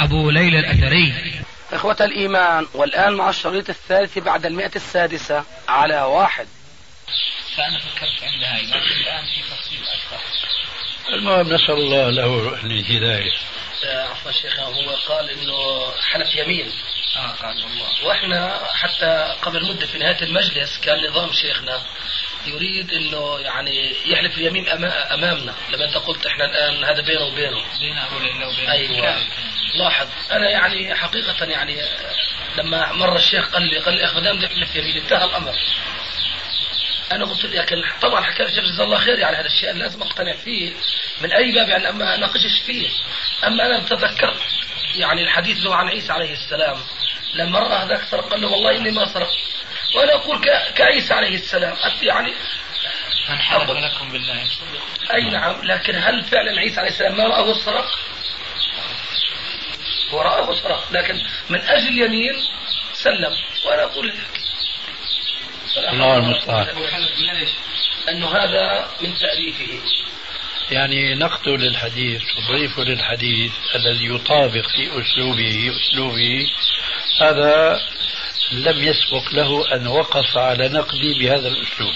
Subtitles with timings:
[0.00, 1.14] أبو ليلى الأثري.
[1.72, 6.46] إخوة الإيمان والآن مع الشريط الثالث بعد المئة السادسة على واحد.
[7.56, 10.24] فأنا فكرت عند هاي لكن الآن في تفصيل أكثر.
[11.12, 13.32] المهم نسأل الله له الهداية
[13.84, 16.72] عفوا شيخنا هو قال إنه حلف يمين.
[17.16, 18.06] آه قال والله.
[18.06, 21.82] وإحنا حتى قبل مدة في نهاية المجلس كان نظام شيخنا
[22.48, 25.54] يريد إنه يعني يحلف اليمين أمامنا.
[25.70, 27.62] لما أنت قلت إحنا الآن هذا بينه وبينه.
[27.80, 29.16] بين أبو ليلى وبين أيوه
[29.74, 30.08] لاحظ.
[30.32, 31.82] أنا يعني حقيقة يعني
[32.56, 35.54] لما مر الشيخ قال لي قال لي اخ ما دام نحلف يمين انتهى الأمر.
[37.12, 39.78] أنا قلت له لكن طبعا حكى لي الشيخ جزاه الله خير يعني هذا الشيء أنا
[39.78, 40.72] لازم أقتنع فيه
[41.20, 42.88] من أي باب يعني أما أناقشش فيه.
[43.46, 44.42] أما أنا تذكرت
[44.96, 46.78] يعني الحديث له عن عيسى عليه السلام.
[47.34, 49.36] لما رأى هذاك سرق قال له والله إني ما سرقت
[49.94, 51.76] وأنا أقول ك- كعيسى عليه السلام.
[52.02, 52.32] يعني
[53.28, 53.40] من
[53.80, 54.46] لكم بالله.
[55.14, 57.98] أي نعم لكن هل فعلا عيسى عليه السلام ما رآه سرق؟
[60.10, 62.34] هو رآه سرق لكن من أجل اليمين
[62.92, 63.32] سلم.
[63.66, 64.14] وأنا أقول
[65.92, 66.66] الله المستعان.
[68.08, 69.80] انه هذا من تأليفه.
[70.70, 76.46] يعني نقد للحديث تضيف للحديث الذي يطابق في أسلوبه أسلوبه.
[77.20, 77.80] هذا
[78.52, 81.94] لم يسبق له أن وقف على نقدي بهذا الأسلوب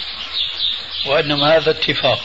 [1.07, 2.23] وإنما هذا اتفاق.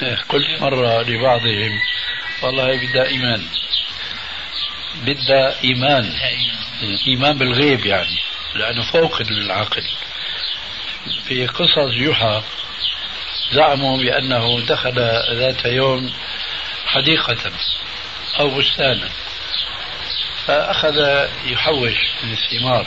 [0.28, 1.80] قلت مرة لبعضهم
[2.42, 3.46] والله بدها إيمان.
[5.02, 6.12] بدها إيمان.
[7.06, 8.18] إيمان بالغيب يعني
[8.54, 9.84] لأنه فوق العقل.
[11.28, 12.42] في قصص يوحى
[13.52, 14.94] زعموا بأنه دخل
[15.38, 16.12] ذات يوم
[16.86, 17.52] حديقة
[18.40, 19.08] أو بستانا.
[20.50, 22.86] فأخذ يحوش من الثمار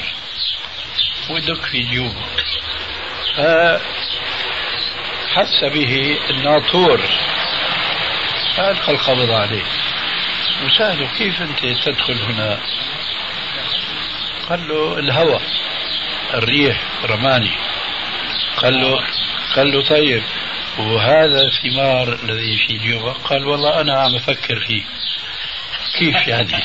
[1.29, 2.25] ويدق في جيوبه.
[5.27, 7.01] فحس به الناطور
[8.55, 9.63] فألقى القبض عليه.
[10.65, 12.59] وسأله كيف أنت تدخل هنا؟
[14.49, 15.39] قال له الهوى
[16.33, 17.51] الريح رماني.
[18.57, 19.03] قال له
[19.55, 20.23] قال له طيب
[20.77, 24.83] وهذا الثمار الذي في جيوبك قال والله أنا عم أفكر فيه.
[25.99, 26.63] كيف يعني؟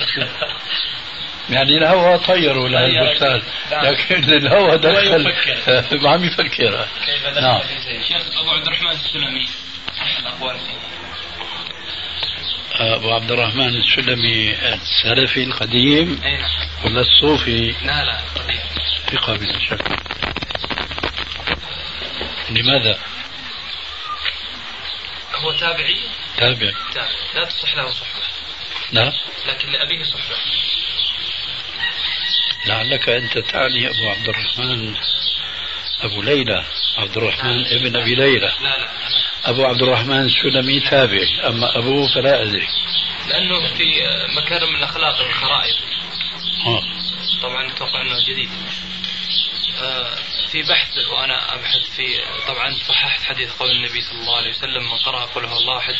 [1.50, 3.42] يعني الهوى طيروا له البستان.
[3.72, 5.32] لكن الهوى دخل
[6.02, 6.86] ما عم يفكر.
[7.06, 7.60] كيف دخل نعم؟
[8.08, 9.46] شيخ أبو عبد الرحمن السلمي.
[12.80, 16.48] أبو عبد الرحمن السلمي السلفي القديم نعم
[16.84, 18.60] ولا الصوفي لا لا قديم.
[19.12, 19.84] ثقة بلا شك
[22.50, 22.98] لماذا؟
[25.34, 25.96] هو تابعي؟
[26.36, 26.72] تابع.
[26.94, 28.39] تابعي لا تصح له صحبة.
[28.92, 29.12] لا
[29.46, 30.36] لكن لأبيه صحبة
[32.66, 34.94] لعلك أنت تعني أبو عبد الرحمن
[36.00, 36.64] أبو ليلى
[36.98, 38.46] عبد الرحمن ابن أبي ليلى.
[38.60, 38.90] لا لا
[39.44, 42.68] أبو عبد الرحمن السلمي تابعي أما أبوه فلا أدري.
[43.28, 43.84] لأنه في
[44.36, 45.76] مكارم الأخلاق الخرائط.
[46.66, 46.82] آه.
[47.42, 48.50] طبعا أتوقع أنه جديد.
[49.82, 50.14] آه،
[50.52, 54.98] في بحث وأنا أبحث في طبعا صححت حديث قول النبي صلى الله عليه وسلم من
[54.98, 55.94] قرأ قل هو الله أحد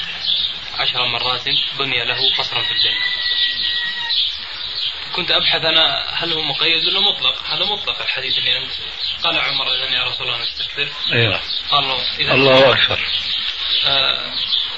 [0.81, 1.45] عشر مرات
[1.79, 3.01] بني له قصرا في الجنة.
[5.13, 8.73] كنت أبحث أنا هل هو مقيد ولا مطلق؟ هذا مطلق الحديث اللي أنت
[9.23, 10.89] قال عمر اذا يا رسول الله نستكثر.
[11.13, 11.41] أيوة.
[11.71, 13.01] قال له إذا الله أكبر.
[13.87, 14.33] آه،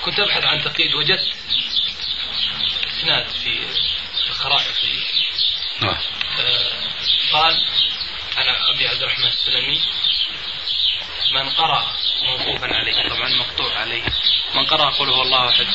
[0.04, 0.94] كنت أبحث عن تقييد.
[0.94, 1.36] وجدت
[2.86, 3.66] إسناد في
[4.26, 5.00] الخرائط في
[5.80, 5.96] نعم.
[6.38, 6.72] آه،
[7.32, 7.54] قال
[8.38, 9.80] أنا أبي عبد الرحمن السلمي
[11.32, 13.08] من قرأ موقوفا عليه.
[13.08, 14.02] طبعا مقطوع عليه.
[14.54, 15.66] من قرأ قل هو الله أحد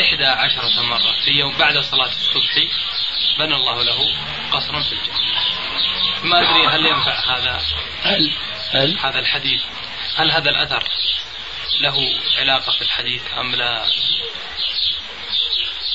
[0.00, 2.54] إحدى عشرة مرة في يوم بعد صلاة الصبح
[3.38, 3.98] بنى الله له
[4.52, 5.16] قصرا في الجنة.
[6.22, 7.62] ما أدري هل ينفع هذا
[8.02, 8.32] هل
[8.70, 9.62] هل؟ هذا الحديث.
[10.16, 10.84] هل هذا الأثر
[11.80, 11.94] له
[12.38, 13.86] علاقة في الحديث أم لا؟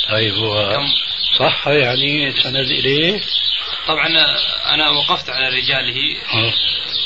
[0.10, 0.80] طيب هو
[1.40, 3.22] صح يعني سند إليه.
[3.88, 4.08] طبعا
[4.74, 6.54] أنا وقفت على رجاله آه.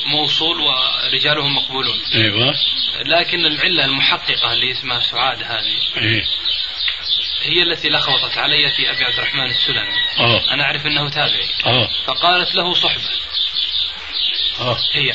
[0.06, 2.01] موصول ورجالهم مقبولون.
[2.13, 2.56] أيوة.
[3.00, 6.24] لكن العلة المحققة اللي اسمها سعاد هذه إيه.
[7.42, 9.94] هي التي لخبطت علي في أبي عبد الرحمن السلمي.
[10.19, 10.53] آه.
[10.53, 11.47] أنا أعرف أنه تابعي.
[11.65, 11.89] آه.
[12.07, 13.09] فقالت له صحبة.
[14.59, 14.77] آه.
[14.94, 15.13] هي.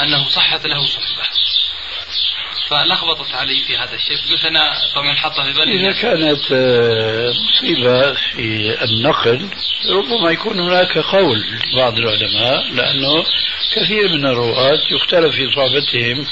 [0.00, 1.13] أنه صحت له صحبة.
[2.68, 8.12] فلخبطت علي في هذا الشيء قلت أنا طبعا حاطه في بالي إذا كانت آه، مصيبة
[8.12, 9.48] في النقل
[9.90, 11.44] ربما يكون هناك قول
[11.76, 13.24] بعض العلماء لأنه
[13.74, 16.26] كثير من الرواة يختلف في صحبتهم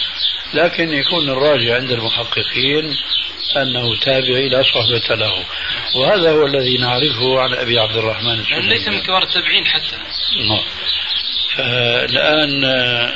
[0.55, 2.97] لكن يكون الراجع عند المحققين
[3.57, 5.45] أنه تابعي لا صحبة له.
[5.97, 9.97] وهذا هو الذي نعرفه عن أبي عبد الرحمن السلمي ليس من كبار التابعين حتى.
[10.49, 10.65] نعم.
[11.57, 13.13] فالآن آه،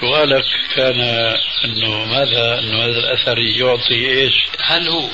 [0.00, 0.44] سؤالك
[0.74, 1.00] كان
[1.64, 5.08] أنه ماذا أنه هذا الأثر يعطي إيش؟ هل هو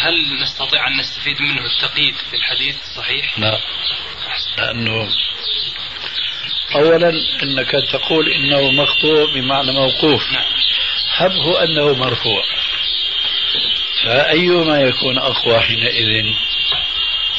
[0.00, 3.58] هل نستطيع أن نستفيد منه التقييد في الحديث؟ صحيح؟ لا.
[4.58, 5.08] لأنه
[6.74, 7.12] أولا
[7.42, 10.32] أنك تقول إنه مقطوع بمعنى موقوف.
[10.32, 10.44] نعم.
[11.16, 12.42] هبه أنه مرفوع.
[14.04, 16.24] فأيما يكون أقوى حينئذ؟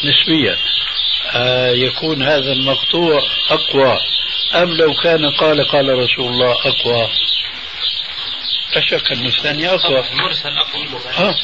[0.05, 0.57] نسبيا.
[1.31, 3.97] آه يكون هذا المقطوع أقوى.
[4.55, 7.09] أم لو كان قال قال رسول الله أقوى.
[8.75, 10.03] لا شك أن الثاني أقوى.
[10.13, 10.87] مرسل أقوى
[11.17, 11.35] آه.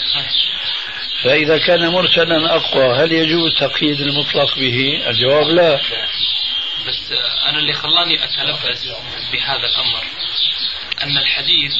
[1.23, 5.81] فإذا كان مرسلا أقوى هل يجوز تقييد المطلق به؟ الجواب لا.
[6.87, 7.11] بس
[7.49, 8.87] أنا اللي خلاني اتلبس
[9.31, 10.03] بهذا الأمر
[11.03, 11.73] أن الحديث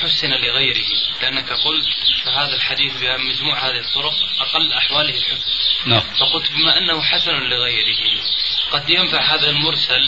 [0.00, 0.86] حسن لغيره.
[1.22, 1.86] لأنك قلت
[2.24, 5.50] فهذا الحديث بمجموع هذه الطرق أقل أحواله الحسن.
[5.86, 6.00] نعم.
[6.00, 8.22] فقلت بما أنه حسن لغيره
[8.70, 10.02] قد ينفع هذا المرسل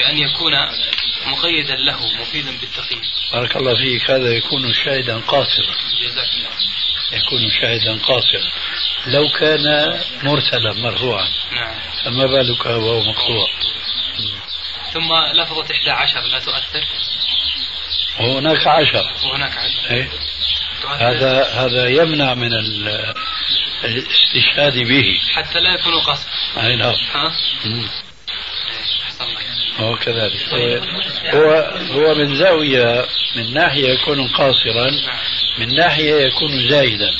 [0.00, 0.52] بأن يكون
[1.26, 3.02] مقيدا له مفيدا بالتقييد
[3.32, 4.10] بارك الله فيك.
[4.10, 5.74] هذا يكون شاهدا قاصرا.
[6.02, 6.50] جزاك الله
[7.12, 8.50] يكون شاهدا قاصرا.
[9.06, 11.28] لو كان مرسلا مرفوعا.
[11.52, 11.74] نعم.
[12.04, 13.46] فما بالك وهو مقطوع؟
[14.92, 16.84] ثم لفظة 11 لا تؤثر؟
[18.20, 19.12] وهناك عشر.
[19.24, 20.10] وهناك 10 إيه؟
[20.98, 23.14] هذا هذا يمنع من ال-
[23.84, 25.18] الاستشهاد به.
[25.34, 26.26] حتى لا يكون قصد
[26.56, 27.32] أي نعم ها
[27.64, 27.88] مم.
[29.04, 29.40] أحسن الله
[29.80, 30.40] هو كذلك.
[31.34, 31.50] هو
[31.90, 33.06] هو من زاوية
[33.36, 34.90] من ناحية يكون قاصرا
[35.58, 37.10] من ناحية يكون زايدا.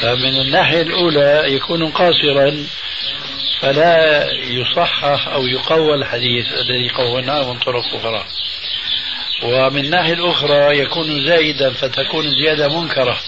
[0.00, 2.66] فمن الناحية الأولى يكون قاصرا
[3.60, 8.24] فلا يصحح أو يقوى الحديث الذي قوناه من طرق أخرى.
[9.42, 13.18] ومن الناحية الأخرى يكون زائدا فتكون الزيادة منكرة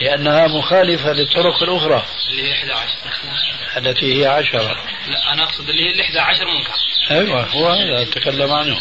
[0.00, 2.02] لأنها مخالفة للطرق الأخرى.
[2.30, 2.96] اللي هي 11
[3.76, 4.76] التي هي عشرة.
[5.06, 6.72] لا أنا أقصد اللي هي ال 11 منكر
[7.10, 8.80] أيوة هو هذا أتكلم عنه.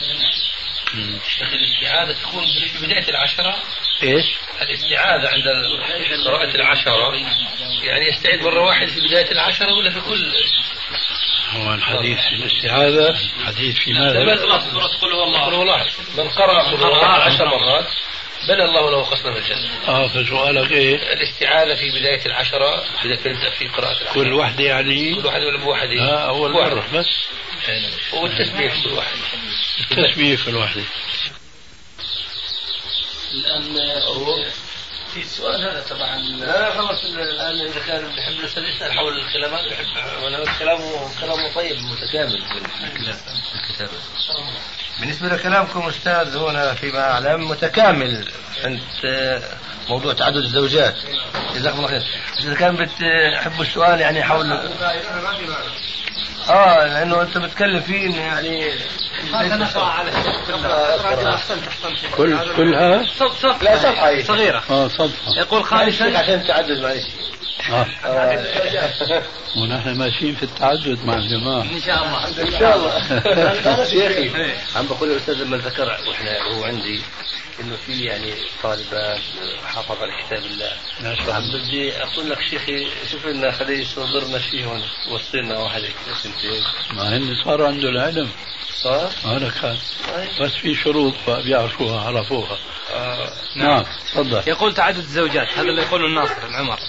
[1.41, 3.55] الاستعاذة تكون في بداية العشرة.
[4.03, 4.25] إيش؟
[4.61, 5.43] الاستعاذة عند
[6.27, 7.15] قراءة العشرة.
[7.83, 10.33] يعني يستعيد مرة واحدة في بداية العشرة ولا في كل؟
[11.49, 14.19] هو الحديث في الاستعاذة حديث في ماذا؟
[15.01, 15.45] قل هو الله.
[15.45, 15.85] قل هو الله.
[16.17, 17.87] من قرأ قل هو الله عشر مرات.
[18.47, 19.87] بنى الله له قصدا في الجنة.
[19.87, 24.13] آه فسؤالك إيه؟ الاستعاذة في بداية العشرة إذا تبدأ في قراءة العشرة.
[24.13, 26.51] كل وحدة يعني؟ كل واحد ولا بوحده آه أول.
[26.51, 27.07] مرة بس.
[28.13, 29.17] والتسبيح كل واحد.
[29.91, 30.83] التسبيح في الوحدة
[33.31, 33.77] الآن
[34.07, 34.45] هو
[35.13, 36.17] في السؤال هذا طبعا.
[36.17, 39.85] لا خلاص الآن إذا كان بيحب الأستاذ يسأل حول الكلمات بيحب
[40.23, 42.41] وأنا كلامه كلامه طيب متكامل.
[42.41, 43.91] في الكتابة.
[45.01, 48.25] بالنسبة لكلامكم أستاذ هنا فيما أعلم متكامل
[48.63, 48.79] عند
[49.89, 50.95] موضوع تعدد الزوجات.
[51.55, 52.01] جزاكم الله خير.
[52.43, 54.51] إذا كان بتحبوا السؤال يعني حول
[56.49, 58.71] آه لأنه أنت بتتكلم فيه إنه يعني
[62.17, 63.05] كل كلها؟
[63.61, 64.63] لا صفحة صغيرة.
[64.69, 67.40] آه صدفة يقول خامسا عشان تعدد معلش آه.
[69.57, 71.61] ونحن ماشيين في التعدد مع الجماعة.
[71.61, 72.27] إن شاء الله.
[72.27, 73.85] إن شاء الله.
[73.91, 77.01] شيخي عم بقول الأستاذ لما ذكر وإحنا هو عندي
[77.59, 78.33] إنه في يعني
[78.63, 79.19] طالبات
[79.65, 80.71] حافظ على كتاب الله.
[81.03, 84.81] ما شاء عم الله بدي أقول لك شيخي شوف لنا خليه يصدرنا شيء هون
[85.11, 85.81] وصلنا واحد
[86.23, 86.63] سنتين.
[86.93, 88.29] ما هن صار عنده العلم.
[88.83, 89.77] صار؟ هذا كان.
[90.41, 92.57] بس في شروط بيعرفوها عرفوها.
[92.93, 93.33] آه.
[93.55, 93.83] نعم
[94.13, 94.43] تفضل.
[94.47, 96.79] يقول تعدد الزوجات هذا اللي يقوله الناصر العمر.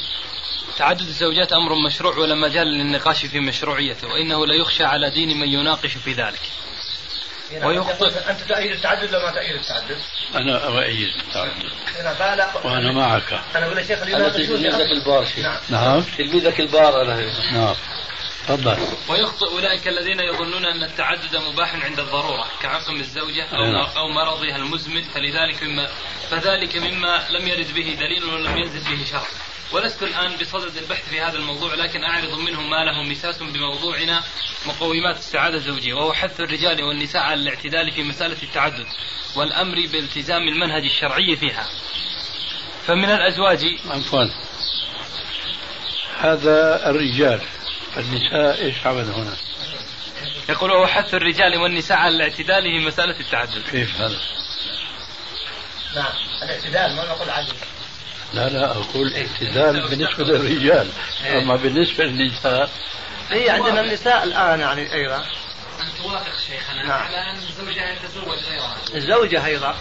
[0.78, 5.48] تعدد الزوجات أمر مشروع ولا مجال للنقاش في مشروعيته وإنه لا يخشى على دين من
[5.48, 6.40] يناقش في ذلك.
[7.64, 9.98] ويخطئ أنت تأيد التعدد ولا ما تأيد التعدد؟
[10.34, 11.72] أنا أؤيد التعدد.
[12.18, 13.40] فعلا وأنا معك.
[13.56, 16.04] أنا أقول يا شيخ تلميذك البار شيخ نعم.
[16.18, 17.32] تلميذك البار أنا.
[17.52, 17.74] نعم.
[18.49, 18.76] تفضل.
[19.08, 23.87] ويخطئ أولئك الذين يظنون أن التعدد مباح عند الضرورة كعقم الزوجة أو, نعم.
[23.96, 25.88] أو مرضها المزمن فلذلك مما
[26.30, 29.26] فذلك مما لم يرد به دليل ولم ينزل به شرع
[29.72, 34.22] ولست الآن بصدد البحث في هذا الموضوع لكن أعرض منه ما له مساس بموضوعنا
[34.66, 38.87] مقومات السعادة الزوجية وهو حث الرجال والنساء على الاعتدال في مسألة التعدد
[39.37, 41.66] والأمر بالتزام المنهج الشرعي فيها.
[42.87, 44.25] فمن الأزواج عفوا.
[46.18, 47.40] هذا الرجال.
[47.96, 49.37] النساء إيش عمل هنا؟
[50.49, 53.62] يقول وهو حث الرجال والنساء على الاعتدال في مسألة التعدد.
[53.70, 54.20] كيف هذا؟
[55.94, 57.54] نعم الاعتدال ما نقول عدل
[58.34, 60.88] لا لا أقول اعتدال بالنسبة للرجال.
[61.26, 62.70] أما بالنسبة للنساء؟
[63.30, 65.16] هي عندنا النساء الآن يعني أيضا.
[65.80, 66.82] أن توافق شيخنا.
[66.82, 67.02] نعم.
[67.02, 69.75] على أن زوجها يتزوج غيرها الزوجة أيضا.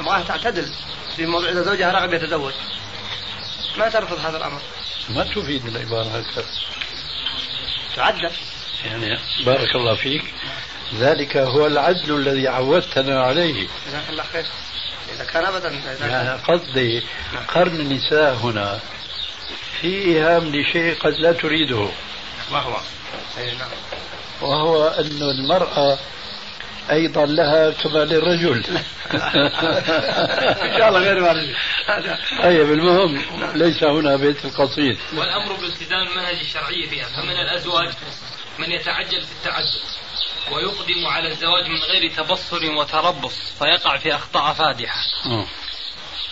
[0.00, 0.72] أبغاها تعتدل
[1.16, 2.52] في موضوع إذا زوجها رغب يتزوج.
[3.76, 4.60] ما ترفض هذا الأمر.
[5.08, 6.46] ما تفيد العبارة هكذا.
[7.96, 8.30] تعدل.
[8.84, 10.24] يعني بارك الله فيك.
[10.94, 13.68] ذلك هو العدل الذي عودتنا عليه.
[13.88, 14.44] جزاك الله خير.
[15.14, 17.02] إذا كان أبدا إذا يعني قصدي
[17.48, 18.80] قرن النساء هنا
[19.80, 21.88] في إيهام لشيء قد لا تريده.
[22.52, 22.76] ما هو
[23.38, 23.68] نعم.
[24.40, 25.98] وهو أن المرأة
[26.90, 28.64] أيضا لها كما للرجل.
[30.64, 31.54] إن شاء الله غير وارد.
[32.42, 33.22] طيب المهم
[33.54, 34.98] ليس هنا بيت القصيد.
[35.16, 37.06] والأمر بالتزام المنهج الشرعي فيها.
[37.06, 37.88] فمن الأزواج
[38.58, 39.80] من يتعجل في التعدد
[40.52, 45.00] ويقدم على الزواج من غير تبصر وتربص فيقع في أخطاء فادحة.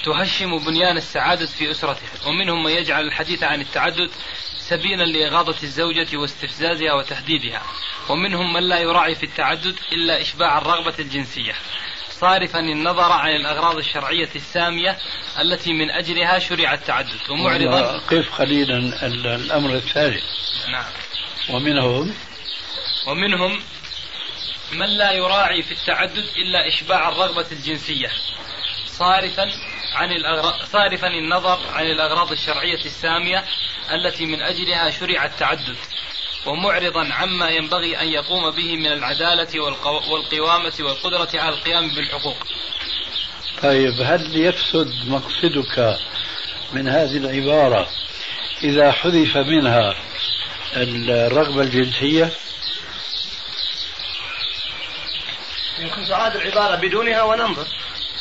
[0.04, 4.10] تهشم بنيان السعادة في أسرته ومنهم من يجعل الحديث عن التعدد
[4.68, 7.62] سبيلا لإغاظة الزوجة واستفزازها وتهديدها.
[8.08, 11.54] ومنهم من لا يراعي في التعدد إلا إشباع الرغبة الجنسية.
[12.10, 14.98] صارفا النظر عن الأغراض الشرعية السامية
[15.40, 17.30] التي من أجلها شرع التعدد.
[17.30, 20.24] ومعرضا قف قليلا ال- الأمر الثالث
[20.68, 20.84] نعم.
[21.50, 22.14] ومنهم
[23.06, 23.60] ومنهم
[24.72, 28.10] من لا يراعي في التعدد إلا إشباع الرغبة الجنسية.
[28.86, 29.50] صارفا
[29.94, 33.44] عن الأغراض صارفا النظر عن الأغراض الشرعية السامية
[33.92, 35.76] التي من أجلها شرع التعدد
[36.46, 42.36] ومعرضا عما ينبغي أن يقوم به من العدالة والقو- والقوامة والقدرة على القيام بالحقوق.
[43.62, 45.98] طيب هل يفسد مقصدك
[46.72, 47.88] من هذه العبارة
[48.62, 49.94] إذا حذف منها
[50.76, 52.30] الرغبة الجنسية؟
[55.78, 57.66] يمكن تعاد العبارة بدونها وننظر.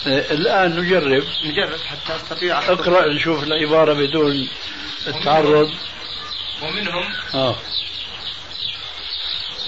[0.07, 1.23] آه، الآن نجرب.
[1.45, 4.49] نجرب حتى أستطيع اقرأ نشوف العبارة بدون
[5.07, 5.71] التعرض.
[6.61, 7.55] ومنهم آه.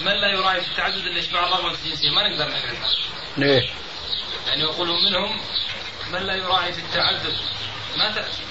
[0.00, 2.88] من لا يراعي في التعدد إلا إشباع الرغبة الجنسية ما نقدر نحرمها
[3.36, 3.70] ليه؟
[4.46, 5.40] يعني يقول منهم
[6.10, 7.36] من لا يراعي في التعدد.
[7.96, 8.42] ما تأتي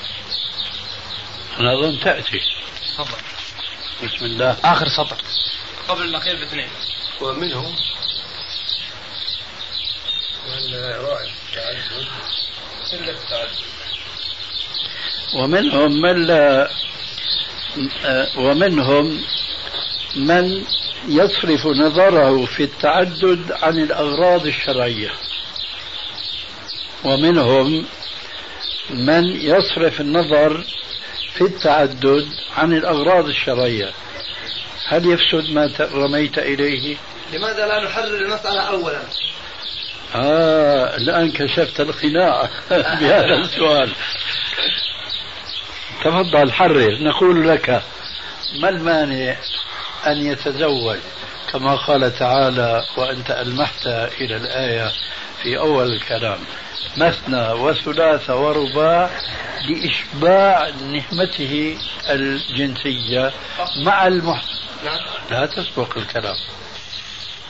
[1.60, 2.42] أنا أظن تأتي.
[2.98, 3.18] تفضل.
[4.04, 4.58] بسم الله.
[4.64, 5.18] آخر سطر.
[5.88, 6.70] قبل الأخير باثنين.
[7.22, 7.76] ومنهم
[10.48, 12.08] من يراعي التعدد
[12.94, 13.56] إلا التعدد.
[15.34, 16.70] ومنهم من لا
[18.38, 19.22] ومنهم
[20.16, 20.64] من
[21.08, 25.12] يصرف نظره في التعدد عن الأغراض الشرعية
[27.04, 27.86] ومنهم
[28.90, 30.64] من يصرف النظر
[31.34, 33.92] في التعدد عن الأغراض الشرعية
[34.88, 36.98] هل يفسد ما رميت إليه؟
[37.34, 39.02] لماذا لا نحرر المسألة أولا؟
[40.16, 42.50] آه الآن كشفت القناع
[43.00, 43.92] بهذا السؤال
[46.08, 47.04] تفضل حرر.
[47.04, 47.84] نقول لك
[48.62, 49.36] ما المانع
[50.08, 50.98] أن يتزوج؟
[51.52, 53.88] كما قال تعالى وأنت ألمحت
[54.22, 54.92] إلى الآية
[55.44, 56.40] في أول الكلام.
[56.98, 59.10] مثنى وثلاث ورباع
[59.70, 61.78] لإشباع نهمته
[62.10, 63.32] الجنسية
[63.86, 64.44] مع المح...
[65.32, 66.36] لا تسبق الكلام.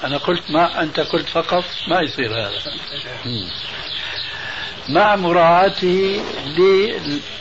[0.03, 2.61] أنا قلت ما أنت قلت فقط؟ ما يصير هذا.
[4.89, 6.21] مع مراعاته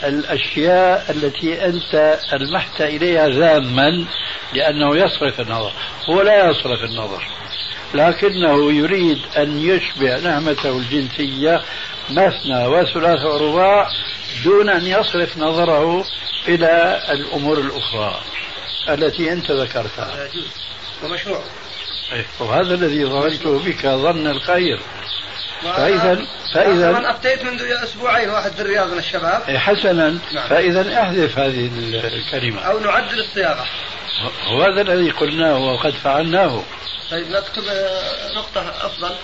[0.05, 4.05] للأشياء التي أنت ألمحت إليها ذاما
[4.53, 5.73] لأنه يصرف النظر.
[6.11, 7.23] هو لا يصرف النظر.
[7.95, 11.63] لكنه يريد أن يشبع نعمته الجنسية
[12.11, 13.91] مثنى وثلاث ورباع
[14.45, 16.05] دون أن يصرف نظره
[16.49, 18.21] إلى الأمور الأخرى
[18.89, 20.29] التي أنت ذكرتها.
[21.05, 21.41] ومشروع.
[22.13, 24.81] إيه، وهذا الذي ظننته بك ظن الخير.
[25.63, 29.43] فإذا من فإذا أفتيت منذ أسبوعين واحد في الرياض من الشباب.
[29.49, 30.49] إيه، حسنا نعم.
[30.49, 31.71] فإذا أحذف هذه
[32.05, 32.61] الكلمة.
[32.61, 33.65] أو نعدل الصياغة
[34.53, 36.63] وهذا الذي قلناه وقد فعلناه.
[37.11, 39.15] طيب نكتب آه، نقطة أفضل.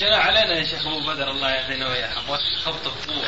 [0.00, 2.14] جاء علينا يا شيخ أبو بدر الله يهدينا وياه
[2.64, 2.80] خبط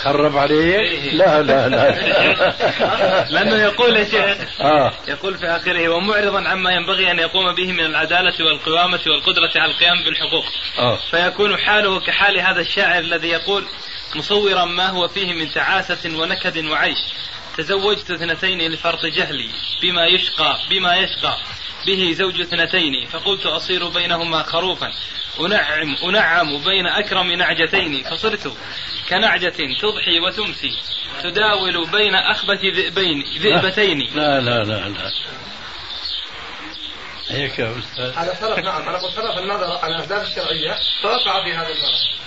[0.03, 1.11] خرب عليه؟ إيه.
[1.11, 1.91] لا لا لا.
[3.33, 4.93] لأنه يقول يا شيخ آه.
[5.09, 10.05] يقول في آخره ومعرضا عما ينبغي أن يقوم به من العدالة والقوامة والقدرة على القيام
[10.05, 10.45] بالحقوق.
[10.79, 10.99] آه.
[11.11, 13.65] فيكون حاله كحال هذا الشاعر الذي يقول
[14.17, 16.99] مصورا ما هو فيه من تعاسة ونكد وعيش.
[17.57, 19.49] تزوجت اثنتين لفرط جهلي.
[19.83, 21.37] بما يشقى بما يشقى.
[21.87, 23.07] به زوج اثنتين.
[23.07, 24.93] فقلت أصير بينهما خروفا.
[25.40, 28.52] أنعم أنعم بين أكرم نعجتين فصرت
[29.09, 30.78] كنعجة تضحي وتمسي
[31.23, 33.99] تداول بين أخبث ذئبين ذئبتين.
[34.14, 35.12] لا لا لا لا.
[37.30, 38.18] هيك يا أستاذ.
[38.18, 38.88] هذا صرف نعم.
[38.88, 40.78] أنا قلت النظر عن الأهداف الشرعية.
[41.02, 42.18] فوقع في هذا النظر.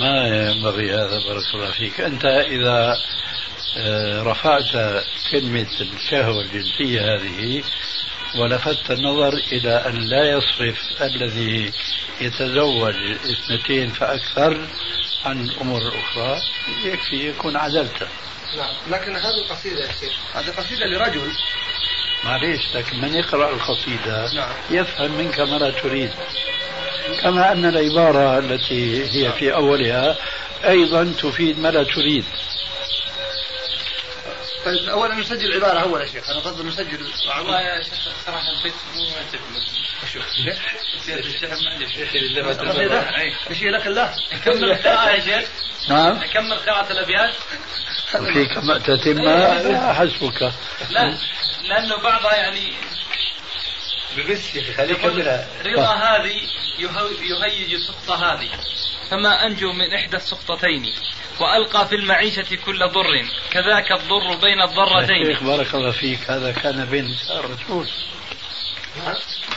[0.00, 2.00] ما ينبغي هذا بارك الله فيك.
[2.00, 2.96] أنت إذا
[3.76, 7.62] آه، رفعت كلمة الشهوة الجنسية هذه
[8.38, 11.72] ولفت النظر إلى أن لا يصرف الذي
[12.20, 14.68] يتزوج اثنتين فأكثر
[15.24, 16.42] عن الأمور الأخرى
[16.84, 18.06] يكفي يكون عدلته
[18.56, 20.12] نعم لكن هذه القصيدة يا شيخ.
[20.34, 21.32] هذه قصيدة لرجل.
[22.24, 24.52] معليش لكن من يقرأ القصيدة نعم.
[24.70, 26.10] يفهم منك ما لا تريد.
[27.22, 30.16] كما أن العبارة التي هي في أولها
[30.64, 32.24] أيضا تفيد ما لا تريد.
[34.64, 36.30] طيب اولا نسجل العبارة أول يا شيخ.
[36.30, 39.04] أنا أفضل نسجل والله يا شيخ صراحة البيت مو
[42.68, 43.00] قصيده
[43.50, 45.48] إيش لك الله كمل القراءة يا شيخ.
[45.88, 46.20] نعم.
[46.32, 47.34] كمل قراءة الأبيات.
[48.14, 49.28] وفيك ما تتم
[49.92, 50.52] حسبك.
[50.90, 51.18] لا
[51.68, 52.72] لأنه بعضها يعني
[54.28, 56.40] بس يا شيخ خليك يقول رضا هذه
[57.20, 58.48] يهيج السقطة هذه.
[59.10, 60.92] فما أنجو من إحدى السقطتين
[61.40, 65.26] وألقى في المعيشة كل ضر كذاك الضر بين الضرتين.
[65.26, 67.88] شيخ بارك الله فيك هذا كان بين نساء الرسول.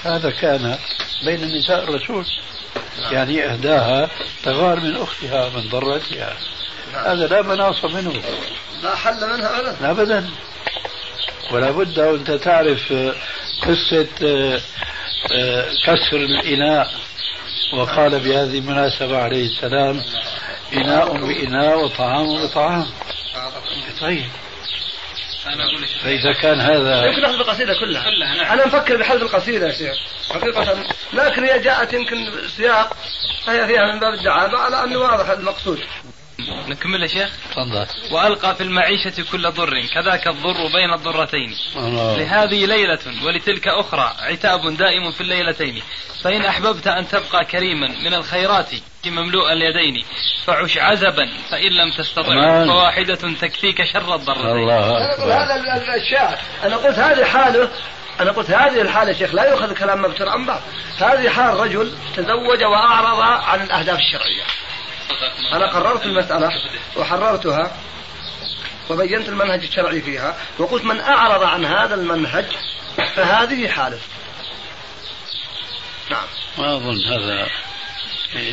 [0.04, 0.78] هذا كان
[1.26, 2.26] بين نساء الرسول.
[3.12, 4.10] يعني إهداها
[4.44, 6.38] تغار من أختها من ضرتها.
[6.94, 8.22] هذا لا مناص منه.
[8.84, 9.92] لا حل منها ابدا.
[9.92, 10.30] أبدا.
[11.52, 12.94] ولا بد وأنت تعرف
[13.62, 14.62] قصة آه،
[15.34, 16.92] آه، كسر الإناء.
[17.74, 20.04] وقال بهذه المناسبة عليه السلام
[20.74, 22.86] إناء بإناء وطعام بطعام.
[24.02, 24.26] طيب.
[25.48, 28.04] أنا فإذا كان هذا يمكن ناخذ القصيدة كلها.
[28.04, 28.68] كلها، نعم.
[28.68, 29.98] مفكر بحذف القصيدة يا شيخ.
[30.30, 32.18] حقيقة لكن هي جاءت يمكن
[32.58, 32.98] سياق
[33.46, 35.80] فهي فيها من باب الدعابة على أنه واضح المقصود.
[36.68, 37.86] نكمل يا شيخ؟ تفضل.
[38.12, 41.56] وألقى في المعيشة كل ضر كذاك الضر بين الضرتين.
[41.76, 42.18] الله.
[42.18, 45.82] لهذه ليلة ولتلك أخرى عتاب دائم في الليلتين.
[46.24, 48.70] فإن أحببت أن تبقى كريما من الخيرات
[49.06, 50.04] مملوء اليدين
[50.46, 52.66] فعش عزبا فإن لم تستطع.
[52.68, 54.70] فواحدة تكفيك شر الضرتين.
[54.70, 57.70] هذا ال- ال- الشاعر أنا قلت هذه حاله
[58.20, 60.62] أنا قلت هذه الحالة يا شيخ لا يؤخذ كلام مبتر عن بعض
[61.00, 64.44] هذه حال رجل تزوج وأعرض عن الأهداف الشرعية.
[65.54, 66.50] أنا قررت المسألة
[66.98, 67.72] وحررتها
[68.90, 72.46] وبينت المنهج الشرعي فيها وقلت من أعرض عن هذا المنهج
[73.16, 74.00] فهذه حاله
[76.12, 76.26] نعم.
[76.58, 77.48] ما أظن هذا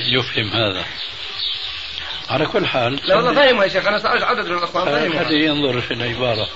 [0.09, 0.85] يفهم هذا.
[2.31, 5.33] على كل حال لا والله فاهمها يا شيخ أنا سالت عدد من الاخوان فاهمها هذه
[5.45, 6.49] ينظر في العبارة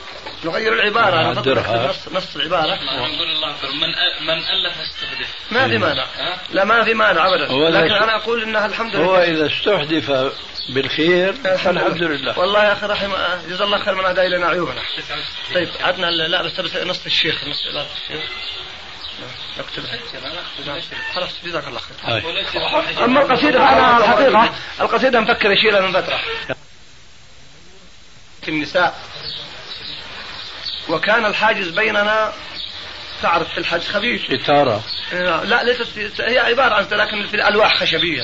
[0.44, 1.88] نغير العبارة أنا أفضل نعدلها.
[1.90, 2.74] نص نص العبارة.
[2.84, 5.34] نقول الله من أ- من ألف استهدف.
[5.50, 6.02] ما في مانع.
[6.18, 7.36] ها؟ لا ما في مانع لا
[7.70, 8.02] لكن شيء.
[8.04, 9.04] أنا أقول انها الحمد لله.
[9.04, 10.32] هو إذا استحدث
[10.68, 12.38] بالخير فالحمد لله.
[12.38, 13.12] والله يا أخي رحم
[13.48, 14.80] جزا الله خير من اهدى الينا عيوبنا
[15.54, 18.24] طيب عدنا لا بس بس نص الشيخ نص عباره الشيخ
[21.14, 21.96] خلاص جزاك الله خير.
[22.04, 23.04] هاي.
[23.04, 26.20] أما القصيدة فانا الحقيقة القصيدة مفكر اشيلها من فترة.
[28.42, 29.00] في النساء.
[30.88, 32.32] وكان الحاجز بيننا
[33.22, 34.82] تعرف في الحج خفيف ستارة
[35.44, 38.22] لا ليست هي عبارة عن لكن في الواح خشبية.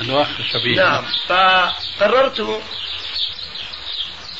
[0.00, 0.76] أنواع خشبية.
[0.76, 1.04] نعم.
[1.28, 2.62] فقررت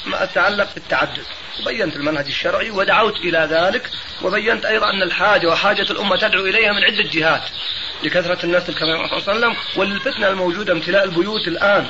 [0.05, 1.27] ما يتعلق بالتعدد.
[1.61, 3.91] وبينت المنهج الشرعي ودعوت إلى ذلك
[4.23, 7.43] وبينت أيضا أن الحاجة وحاجة الأمة تدعو إليها من عدة جهات
[8.03, 11.87] لكثرة الناس كما صلى الله عليه وسلم وللفتنة الموجودة امتلاء البيوت الآن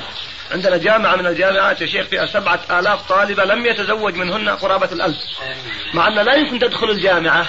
[0.51, 5.17] عندنا جامعة من الجامعات يا شيخ فيها سبعة آلاف طالبة لم يتزوج منهن قرابة الألف
[5.93, 7.47] مع أن لا يمكن تدخل الجامعة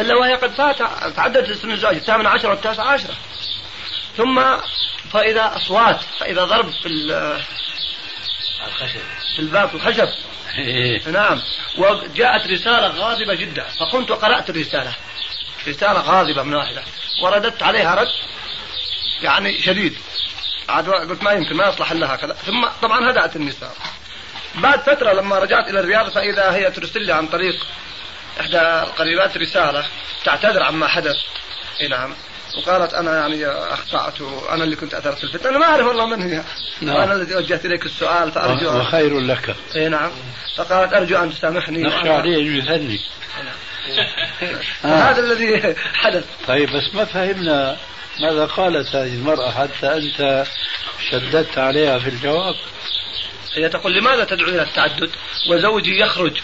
[0.00, 0.78] إلا وهي قد فات
[1.16, 3.14] تعددت سن الزواج الثامنة عشرة والتاسعة عشرة
[4.16, 4.42] ثم
[5.12, 7.40] فإذا أصوات فإذا ضرب في ال-
[9.36, 10.08] في الباب في الخشب.
[11.18, 11.42] نعم.
[11.78, 13.64] وجاءت رسالة غاضبة جدا.
[13.64, 14.92] فقمت وقرأت الرسالة.
[15.68, 16.82] رسالة غاضبة من واحدة.
[17.22, 18.08] ورددت عليها رد
[19.22, 19.98] يعني شديد.
[20.68, 23.74] عاد قلت ما يمكن ما يصلح لها كذا ثم طبعا هدأت النساء.
[24.54, 27.66] بعد فترة لما رجعت إلى الرياض فإذا هي ترسل لي عن طريق
[28.40, 29.84] إحدى القريبات رسالة
[30.24, 31.16] تعتذر عما حدث.
[31.90, 32.14] نعم.
[32.58, 35.50] وقالت أنا يعني أخطأت وأنا اللي كنت أثرت الفتنة.
[35.50, 36.42] أنا ما أعرف والله من هي.
[36.80, 36.96] نعم.
[36.96, 39.56] وأنا الذي وجهت إليك السؤال فأرجو وخير لك.
[39.76, 40.10] إي نعم.
[40.56, 41.82] فقالت أرجو أن تسامحني.
[41.82, 43.00] نخشى عليه أن يثني
[44.82, 46.24] هذا الذي حدث.
[46.46, 47.76] طيب بس ما فهمنا
[48.20, 50.44] ماذا قالت هذه المرأة حتى أنت
[51.10, 52.54] شددت عليها في الجواب؟
[53.54, 55.10] هي تقول لماذا تدعو إلى التعدد؟
[55.50, 56.40] وزوجي يخرج.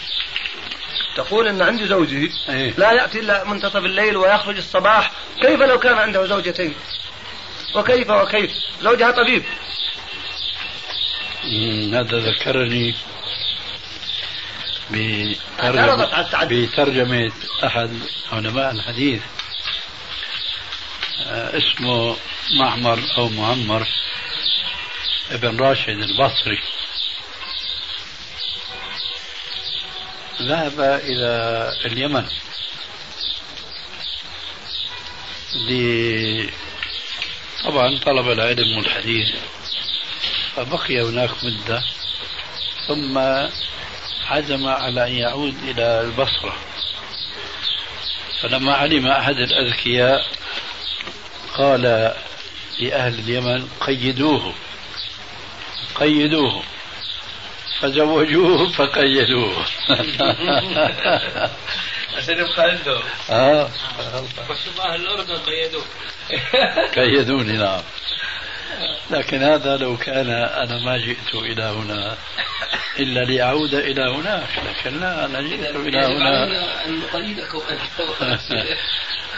[1.19, 2.73] تقول إن عندي زوجي إيه.
[2.77, 6.73] لا يأتي إلا منتصف الليل ويخرج الصباح كيف لو كان عنده زوجتين
[7.75, 8.51] وكيف وكيف
[8.81, 9.43] زوجها طبيب
[11.93, 12.95] هذا ذكرني
[14.91, 16.45] بترجمة.
[16.45, 17.31] بترجمة
[17.63, 17.99] أحد
[18.31, 19.21] علماء الحديث
[21.27, 22.15] آه، اسمه
[22.59, 23.87] معمر أو معمر
[25.31, 26.59] بن راشد البصري
[30.41, 32.25] ذهب إلى اليمن
[37.63, 39.29] طبعا طلب العلم والحديث
[40.55, 41.83] فبقي هناك مدة
[42.87, 43.17] ثم
[44.27, 46.55] عزم على أن يعود إلى البصرة.
[48.41, 50.27] فلما علم أحد الأذكياء
[51.53, 51.81] قال
[52.79, 54.53] لأهل اليمن قيدوه
[55.95, 56.63] قيدوه.
[57.81, 59.65] فزوجوه فقيدوه
[62.17, 62.99] عشان يبقى عنده.
[63.29, 63.69] آه.
[64.49, 65.83] وشوف أهل الاردن قيدوه
[66.95, 67.81] قيدوني نعم.
[69.11, 72.17] لكن هذا لو كان أنا ما جئت إلى هنا
[72.99, 76.43] إلا لأعود إلى هناك لكن لا أنا جئت إلى هنا.
[76.85, 77.49] أن نقيدك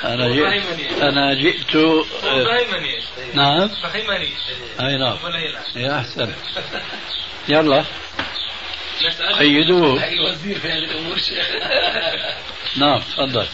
[0.04, 1.76] أنا جئت أنا جئت
[3.34, 3.70] نعم؟
[4.80, 5.18] أي نعم.
[5.76, 6.34] يا أحسن.
[7.50, 7.86] يلا.
[9.08, 11.48] نسأل قيدوه الوزير في هذه الأمور شيخ.
[12.78, 13.48] نعم تفضل.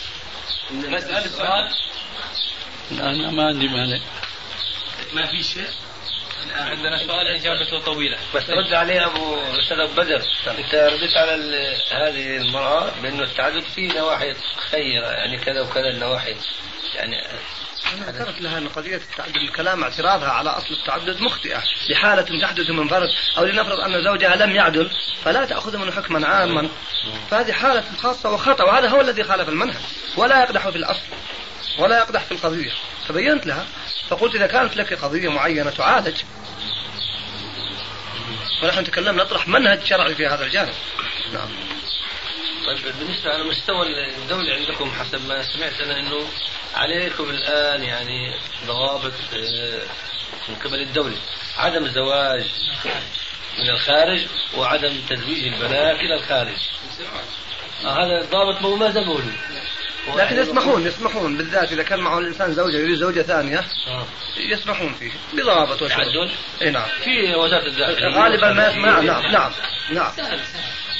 [0.72, 1.70] نسأل السؤال
[2.92, 4.00] أنا ما عندي مانع.
[5.14, 5.68] ما في شيء؟
[6.56, 8.18] عندنا سؤال اجابته طويلة.
[8.36, 10.22] بس رد عليه أبو أستاذ أبو بدر.
[10.48, 11.34] أنت رديت على
[11.92, 14.34] هذه المرأة بأنه التعدد فيه نواحي
[14.72, 16.36] خيره يعني كذا وكذا النواحي.
[16.96, 17.22] يعني
[17.94, 21.64] أنا ذكرت لها أن قضية التعدد الكلام اعتراضها على أصل التعدد مخطئة.
[21.90, 24.92] لحالة تحدث من فرد أو لنفرض أن زوجها لم يعدل
[25.24, 26.70] فلا تأخذ منه حكما عاما.
[27.32, 29.82] فهذه حالة خاصة وخطأ وهذا هو الذي خالف المنهج
[30.18, 31.02] ولا يقدح في الأصل.
[31.78, 32.72] ولا يقدح في القضية.
[33.08, 33.66] فبينت لها
[34.10, 36.22] فقلت إذا كانت لك قضية معينة تعالج.
[38.64, 40.74] ونحن نتكلم نطرح منهج شرعي في هذا الجانب.
[41.34, 41.50] نعم.
[42.66, 43.88] طيب بالنسبة على مستوى
[44.18, 46.28] الدولة عندكم حسب ما سمعت أنا أنه
[46.76, 48.34] عليكم الآن يعني
[48.66, 49.82] ضوابط آه،
[50.50, 51.18] من قبل الدولة.
[51.58, 52.46] عدم الزواج
[53.60, 56.58] من الخارج وعدم تزويج البنات إلى الخارج.
[57.86, 59.34] آه هذا الضابط ما زال موجود
[60.16, 64.06] لكن يسمحون يسمحون بالذات إذا كان معه الإنسان زوجة يريد زوجة ثانية آه.
[64.38, 66.86] يسمحون فيه بضوابط وشروط تعدل إي نعم.
[67.04, 69.00] في وزارة الداخلية غالبا ما يسمع.
[69.00, 69.52] نعم نعم
[69.92, 70.12] نعم.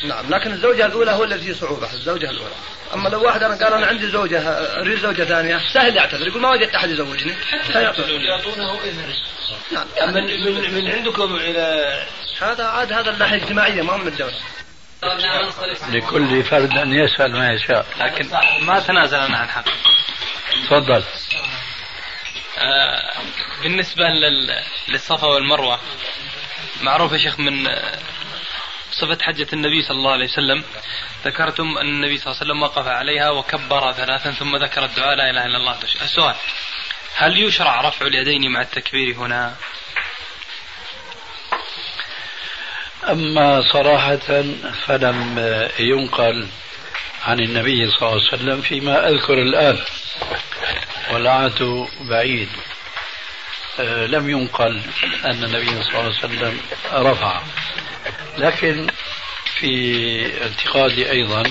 [0.04, 0.30] نعم.
[0.30, 2.56] لكن الزوجة الأولى هو الذي فيه صعوبة الزوجة الأولى.
[2.94, 4.40] أما لو واحد أنا قال أنا عندي زوجة
[4.80, 7.34] أريد زوجة ثانية سهل يعتذر يقول ما وجدت أحد يزوجني.
[7.72, 8.22] فيعتذر.
[8.22, 9.14] يعطونه إذن
[9.72, 10.14] نعم.
[10.14, 11.98] من من من عندكم إلى
[12.42, 14.34] هذا عاد هذا الناحيه الاجتماعية ما هو من الدولة
[15.90, 17.86] لكل فرد أن يسأل ما يشاء.
[18.00, 18.30] لكن
[18.62, 19.72] ما تنازل أنا عن حقي
[20.66, 21.04] تفضل.
[22.58, 23.12] آه،
[23.64, 25.80] بالنسبة لل- للصفا والمروة
[26.82, 28.00] معروف يا شيخ من آه،
[28.92, 30.64] صفة حجة النبي صلى الله عليه وسلم.
[31.26, 35.30] ذكرتم أن النبي صلى الله عليه وسلم وقف عليها وكبر ثلاثا ثم ذكر الدعاء لا
[35.30, 35.78] إله إلا الله.
[36.02, 36.36] السؤال
[37.16, 39.56] هل يشرع رفع اليدين مع التكبير هنا؟
[43.10, 44.44] أما صراحة
[44.86, 45.40] فلم
[45.80, 46.48] ينقل
[47.26, 49.78] عن النبي صلى الله عليه وسلم فيما أذكر الآن
[51.14, 52.50] والعهد بعيد.
[54.08, 54.82] لم ينقل
[55.26, 56.60] أن النبي صلى الله عليه وسلم
[56.94, 57.42] رفع.
[58.38, 58.88] لكن
[59.60, 61.44] في اعتقادي أيضا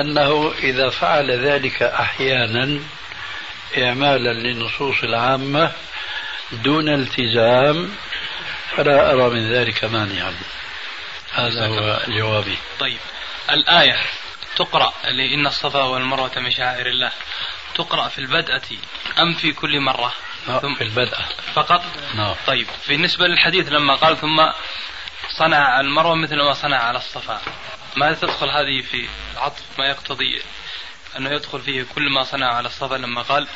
[0.00, 2.80] أنه إذا فعل ذلك أحيانا
[3.78, 5.72] إعمالا للنصوص العامة
[6.52, 7.90] دون التزام
[8.76, 10.34] فلا أرى من ذلك مانعا.
[11.36, 12.58] هذا هو جوابي.
[12.80, 12.98] طيب
[13.50, 13.96] الآية
[14.56, 17.12] تقرأ اللي إن الصفا والمروة من شعائر الله.
[17.74, 18.62] تقرأ في البدءة
[19.18, 20.12] أم في كل مرة؟
[20.62, 21.16] ثم في البدء
[21.54, 21.82] فقط؟
[22.14, 24.46] نعم طيب بالنسبة للحديث لما قال ثم
[25.38, 27.40] صنع على المروة مثل ما صنع على الصفا.
[27.96, 30.42] ما تدخل هذه في العطف؟ ما يقتضي
[31.18, 33.46] أنه يدخل فيه كل ما صنع على الصفا لما قال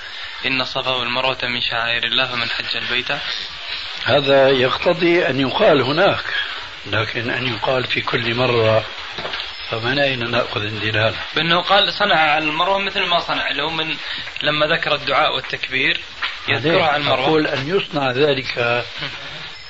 [0.46, 3.12] إن الصفا والمروة من شعائر الله فمن حج البيت؟
[4.04, 6.24] هذا يقتضي أن يقال هناك
[6.86, 8.84] لكن أن يقال في كل مرة
[9.70, 13.96] فمن أين نأخذ الدلالة بأنه قال صنع على المروة مثل ما صنع اللي هو من
[14.42, 16.00] لما ذكر الدعاء والتكبير
[16.48, 17.24] يذكرها على المروة.
[17.24, 18.84] أقول أن يصنع ذلك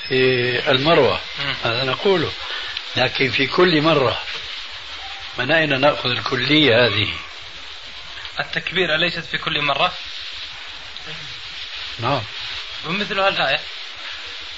[0.08, 1.20] في المروة.
[1.64, 2.32] هذا نقوله.
[2.96, 4.18] لكن في كل مرة
[5.38, 7.08] من أين نأخذ الكلية هذه؟
[8.40, 9.92] التكبير أليست في كل مرة؟
[11.98, 12.22] نعم.
[12.86, 13.60] ومثل الآية.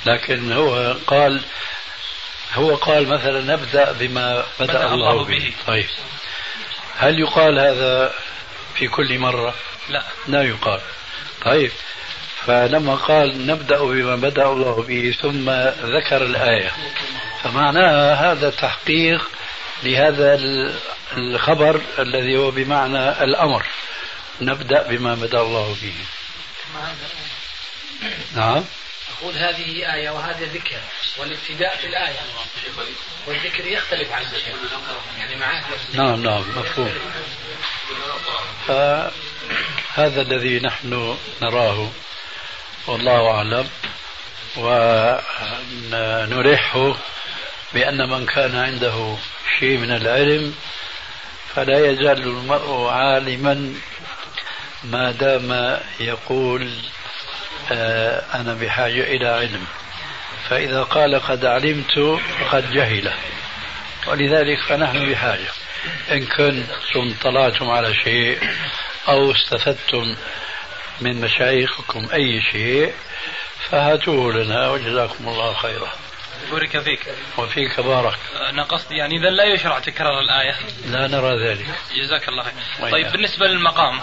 [0.06, 1.42] لكن هو قال
[2.54, 5.38] هو قال مثلا نبدأ بما بدأ, بدأ الله, الله به.
[5.38, 5.52] به.
[5.66, 5.86] طيب.
[6.96, 8.12] هل يقال هذا
[8.74, 9.54] في كل مرة؟
[9.88, 10.02] لا.
[10.28, 10.80] لا يقال.
[11.44, 11.70] طيب.
[12.46, 15.50] فلما قال نبدأ بما بدأ الله به ثم
[15.96, 16.72] ذكر الآية
[17.42, 19.30] فمعناها هذا تحقيق
[19.82, 20.74] لهذا ال-
[21.16, 23.66] الخبر الذي هو بمعنى الأمر.
[24.40, 25.94] نبدأ بما بدأ الله به.
[28.36, 28.64] نعم.
[29.22, 30.80] أقول هذه آية وهذا ذكر
[31.18, 32.18] والابتداء في الآية.
[33.26, 34.56] والذكر يختلف عن الشيء
[35.18, 36.94] يعني معاه نعم نعم مفهوم.
[38.68, 41.90] فهذا الذي نحن نراه
[42.86, 43.68] والله أعلم
[45.92, 46.96] ونلحه
[47.74, 49.16] بأن من كان عنده
[49.58, 50.54] شيء من العلم
[51.54, 53.74] فلا يزال المرء عالما
[54.84, 57.01] ما دام يقول آه،
[58.34, 59.66] أنا بحاجة إلى علم.
[60.48, 63.12] فإذا قال قد علمت فقد جهل.
[64.06, 65.48] ولذلك فنحن بحاجة.
[66.10, 68.38] إن كنتم طلعتم على شيء
[69.08, 70.16] أو استفدتم
[71.00, 72.92] من مشايخكم أي شيء
[73.70, 75.92] فهاتوه لنا وجزاكم الله خيرا.
[76.50, 77.00] بورك فيك.
[77.38, 78.18] وفيك بارك.
[78.48, 80.54] أنا قصدي يعني إذا لا يشرع تكرار الآية.
[80.86, 81.66] لا نرى ذلك.
[81.96, 82.90] جزاك الله خير.
[82.90, 84.00] طيب بالنسبة للمقام.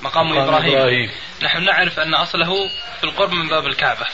[0.00, 0.78] مقام, مقام إبراهيم.
[0.78, 1.10] إبراهيم.
[1.42, 4.06] نحن نعرف أن أصله في القرب من باب الكعبة.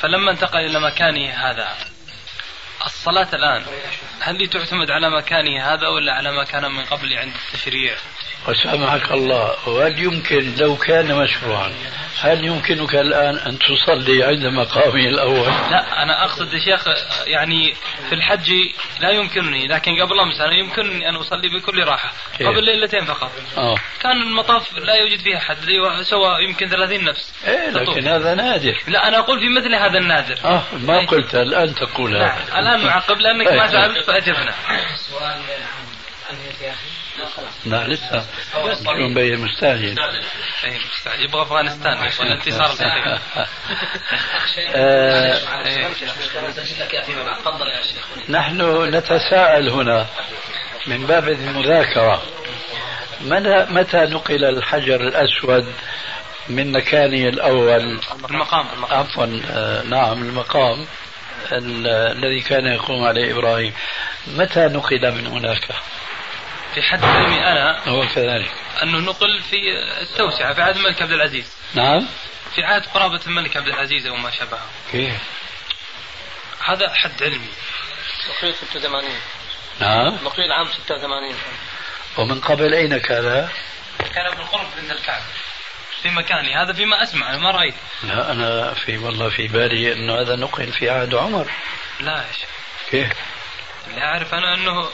[0.00, 1.76] فلما انتقل إلى مكانه هذا
[2.86, 3.62] الصلاة الآن.
[4.20, 7.94] هل هي تعتمد على مكانه هذا ولا على ما كان من قبل عند التشريع؟
[8.48, 11.72] وسامحك الله وهل يمكن لو كان مشروعا
[12.20, 16.84] هل يمكنك الآن أن تصلي عند مقامه الأول؟ لا أنا أقصد يا شيخ
[17.26, 17.74] يعني
[18.08, 18.52] في الحج
[19.00, 23.32] لا يمكنني لكن قبل أمس أنا يمكنني أن أصلي بكل راحة كيف؟ قبل ليلتين فقط.
[23.56, 23.76] آه.
[24.00, 25.56] كان المطاف لا يوجد فيه أحد
[26.02, 27.32] سوى يمكن 30 نفس.
[27.48, 27.96] إيه تطوف.
[27.96, 28.78] لكن هذا نادر.
[28.88, 30.38] لا أنا أقول في مثل هذا النادر.
[30.44, 33.96] آه ما قلت الآن تقول نعم هذا الآن نعقب لأنك ما سؤال
[36.62, 36.72] يا
[37.24, 38.26] أخي لا لسه.
[39.10, 39.92] مبين مستعجل.
[39.92, 41.22] مستعجل.
[41.24, 42.66] يبغى أفغانستان يبغى الانتصار
[44.74, 45.40] آه،
[48.28, 50.06] نحن نتساءل هنا
[50.86, 52.22] من باب المذاكرة.
[53.20, 55.72] من- متى نقل الحجر الأسود
[56.48, 58.66] من مكانه الأول؟ المقام.
[58.90, 60.80] عفوا آه، نعم المقام.
[60.80, 60.86] ال-
[61.52, 63.72] الذي كان يقوم عليه إبراهيم.
[64.26, 65.68] متى نقل من هناك؟
[66.74, 68.50] في حد علمي أنا هو كذلك.
[68.82, 69.56] أنه نقل في
[70.02, 71.52] التوسعة في عهد الملك عبد العزيز.
[71.74, 72.08] نعم.
[72.54, 75.14] في عهد قرابة الملك عبد العزيز أو ما شابهه كيف؟
[76.64, 77.48] هذا حد علمي.
[78.28, 79.10] مقيل 86
[79.80, 80.24] نعم.
[80.24, 81.34] مقيل عام 86
[82.18, 83.48] ومن قبل أين كان؟
[84.14, 85.24] كان بالقرب عند الكعبة.
[86.02, 86.54] في مكاني.
[86.54, 87.74] هذا فيما أسمع أنا ما رأيت.
[88.02, 91.50] لا أنا في والله في بالي أنه هذا نقل في عهد عمر.
[92.00, 92.48] لا يا شيخ.
[92.90, 93.12] كيف؟
[93.86, 94.88] اللي أعرف أنا أنه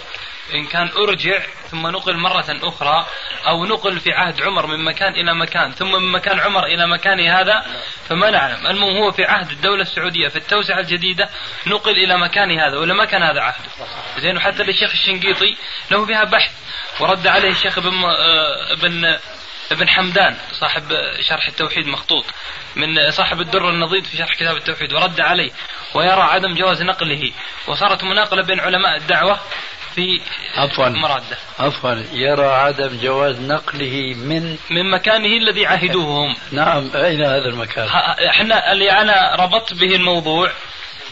[0.54, 3.06] إن كان أرجع ثم نقل مرة أخرى
[3.46, 7.20] أو نقل في عهد عمر من مكان إلى مكان ثم من مكان عمر إلى مكان
[7.20, 7.66] هذا
[8.08, 8.66] فما نعلم.
[8.66, 11.28] المهم هو في عهد الدولة السعودية في التوسعة الجديدة
[11.66, 13.70] نقل إلى مكان هذا ولا ما كان هذا عهده.
[14.18, 15.56] زين وحتى للشيخ الشنقيطي
[15.90, 16.52] له فيها بحث
[17.00, 19.18] ورد عليه الشيخ ابن آه، ابن
[19.70, 20.82] ابن حمدان صاحب
[21.20, 22.24] شرح التوحيد مخطوط
[22.76, 25.50] من صاحب الدر النضيد في شرح كتاب التوحيد ورد عليه
[25.94, 27.32] ويرى عدم جواز نقله
[27.66, 29.40] وصارت مناقلة بين علماء الدعوة
[29.94, 30.20] في
[30.56, 30.88] عفوا.
[30.88, 31.38] مرادة.
[31.58, 31.94] عفوا.
[32.12, 36.36] يرى عدم جواز نقله من من مكانه الذي عهدوه هم.
[36.52, 37.88] نعم أين هذا المكان؟
[38.28, 40.52] إحنا اللي أنا ربطت به الموضوع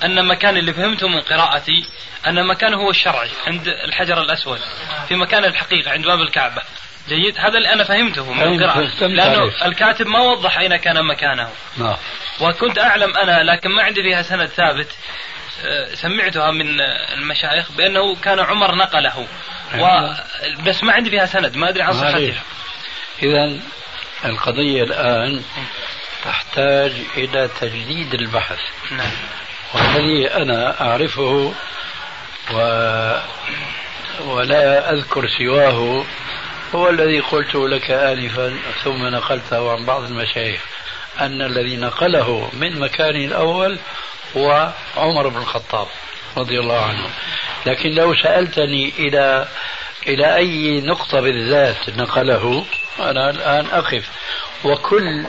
[0.05, 1.87] أن مكان اللي فهمته من قراءتي
[2.27, 4.61] أن مكانه هو الشرعي عند الحجر الأسود
[5.09, 6.63] في مكان الحقيقة عند باب الكعبة.
[7.15, 7.39] جيد.
[7.39, 8.73] هذا اللي أنا فهمته من لأنه
[9.41, 9.63] عليك.
[9.65, 11.49] الكاتب ما وضح أين كان مكانه.
[11.77, 11.97] نعم.
[12.41, 14.89] وكنت أعلم أنا لكن ما عندي فيها سند ثابت.
[15.65, 16.81] آه، سمعتها من
[17.15, 19.27] المشايخ بأنه كان عمر نقله.
[19.79, 20.13] و
[20.67, 21.93] بس ما عندي فيها سند ما أدري عن.
[21.93, 22.43] صحتها.
[23.23, 23.57] إذا
[24.25, 25.43] القضية الآن
[26.25, 28.61] تحتاج إلى تجديد البحث.
[28.91, 29.11] نعم.
[29.75, 31.55] والذي أنا أعرفه
[32.55, 32.57] و...
[34.21, 36.05] ولا أذكر سواه
[36.75, 40.61] هو الذي قلت لك آنفا ثم نقلته عن بعض المشايخ
[41.21, 43.79] أن الذي نقله من مكانه الأول
[44.37, 45.87] هو عمر بن الخطاب
[46.37, 47.11] رضي الله عنه.
[47.67, 49.49] لكن لو سألتني إلى
[50.07, 52.65] إلى أي نقطة بالذات نقله
[53.01, 54.09] أنا الآن أقف.
[54.65, 55.27] وكل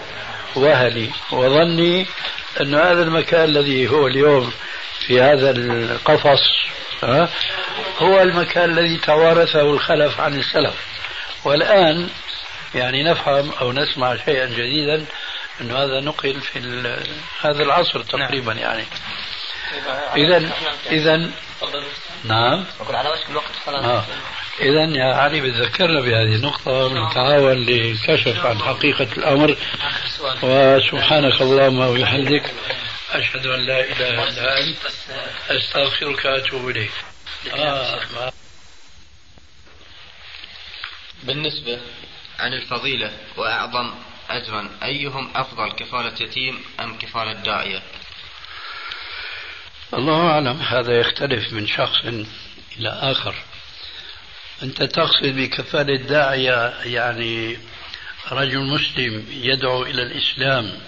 [0.56, 2.06] وهلي وظني
[2.62, 4.52] أن هذا المكان الذي هو اليوم
[5.08, 6.42] في هذا القفص
[8.00, 10.74] هو المكان الذي توارثه الخلف عن السلف.
[11.44, 12.10] والآن
[12.76, 15.06] يعني نفهم أو نسمع شيئا جديدا
[15.62, 16.60] أنه هذا نقل في
[17.42, 18.84] هذا العصر تقريبا يعني.
[20.16, 20.52] إذا
[20.92, 21.32] إذا
[22.24, 22.66] نعم.
[22.80, 23.84] أقول على وشك الوقت خلاص.
[23.84, 24.06] آه.
[24.60, 29.58] إذا يا علي بتذكرنا بهذه النقطة نتعاون للكشف عن حقيقة الأمر.
[30.42, 32.54] وسبحانك اللهم وبحمدك
[33.12, 34.78] أشهد أن لا إله إلا أنت
[35.50, 36.92] أستغفرك وأتوب إليك.
[37.54, 38.32] آه.
[41.24, 41.80] بالنسبة
[42.40, 43.94] عن الفضيلة وأعظم
[44.30, 47.82] أجرا أيهم أفضل كفالة يتيم أم كفالة داعية؟
[49.94, 52.06] الله أعلم هذا يختلف من شخص
[52.80, 53.36] إلى آخر.
[54.64, 57.58] أنت تقصد بكفالة داعية يعني
[58.32, 60.80] رجل مسلم يدعو إلى الإسلام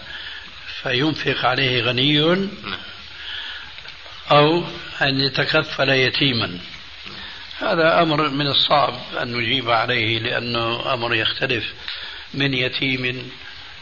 [0.83, 2.21] فينفق عليه غني
[4.31, 4.63] أو
[5.01, 6.59] أن يتكفل يتيما.
[7.63, 11.73] هذا أمر من الصعب أن نجيب عليه لأنه أمر يختلف
[12.33, 13.31] من يتيم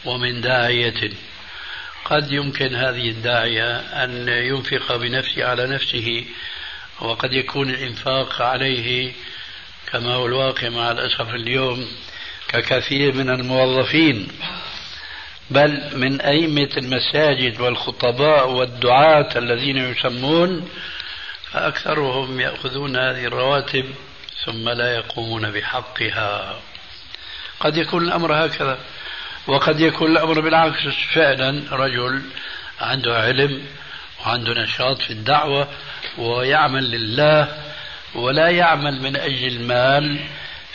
[0.04, 1.10] ومن داعية.
[2.04, 6.24] قد يمكن هذه الداعية أن ينفق بنفسه على نفسه
[7.00, 9.12] وقد يكون الإنفاق عليه
[9.92, 11.86] كما هو الواقع مع الأسف اليوم
[12.48, 14.28] ككثير من الموظفين.
[15.50, 20.68] بل من أئمة المساجد والخطباء والدعاة الذين يسمون
[21.52, 23.84] فأكثرهم يأخذون هذه الرواتب
[24.44, 26.60] ثم لا يقومون بحقها.
[27.60, 28.78] قد يكون الأمر هكذا
[29.46, 31.64] وقد يكون الأمر بالعكس فعلا.
[31.70, 32.22] رجل
[32.80, 33.62] عنده علم
[34.20, 35.68] وعنده نشاط في الدعوة
[36.18, 37.58] ويعمل لله
[38.14, 40.20] ولا يعمل من أجل المال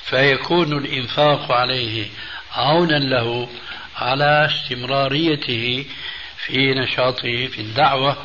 [0.03, 2.05] فيكون الإنفاق عليه
[2.53, 3.49] عونا له
[3.95, 5.85] على استمراريته
[6.37, 8.17] في نشاطه في الدعوة.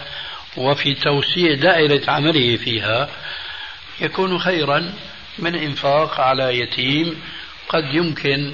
[0.57, 3.09] وفي توسيع دائرة عمله فيها
[4.01, 4.93] يكون خيرا
[5.39, 7.23] من إنفاق على يتيم
[7.69, 8.53] قد يمكن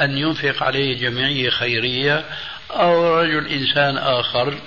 [0.00, 2.24] أن ينفق عليه جمعية خيرية
[2.70, 4.58] أو رجل إنسان آخر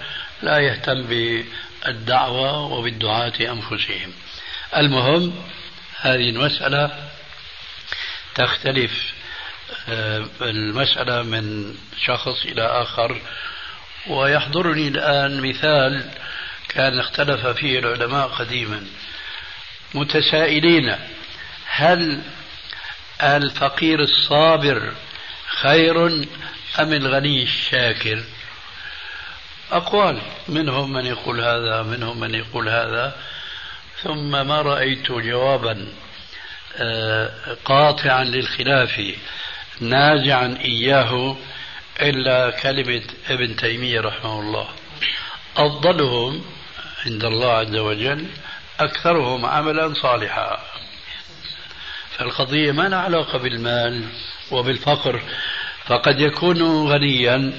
[0.42, 4.14] لا يهتم بالدعوة وبالدعاة أنفسهم.
[4.76, 5.34] المهم
[6.02, 6.92] هذه المسألة
[8.36, 9.14] تختلف
[9.90, 13.22] آه، المسألة من شخص إلى آخر
[14.08, 16.12] ويحضرني الآن مثال
[16.76, 18.84] كان اختلف فيه العلماء قديما.
[19.94, 20.96] متسائلين.
[21.66, 22.22] هل
[23.24, 24.94] الفقير الصابر
[25.48, 26.08] خير
[26.80, 28.24] أم الغني الشاكر؟
[29.72, 30.22] أقوال.
[30.48, 33.16] منهم من يقول هذا منهم من يقول هذا.
[34.04, 35.88] ثم ما رأيت جوابا
[36.78, 39.16] آه، قاطعا للخلاف
[39.80, 41.38] نازعا إياه
[42.02, 44.68] إلا كلمة ابن تيمية رحمه الله.
[45.58, 46.55] أفضلهم
[47.06, 48.26] عند الله عز وجل
[48.80, 50.60] أكثرهم عملا صالحا.
[52.18, 54.04] فالقضية ما لها علاقة بالمال
[54.52, 55.22] وبالفقر
[55.86, 57.54] فقد يكون غنيا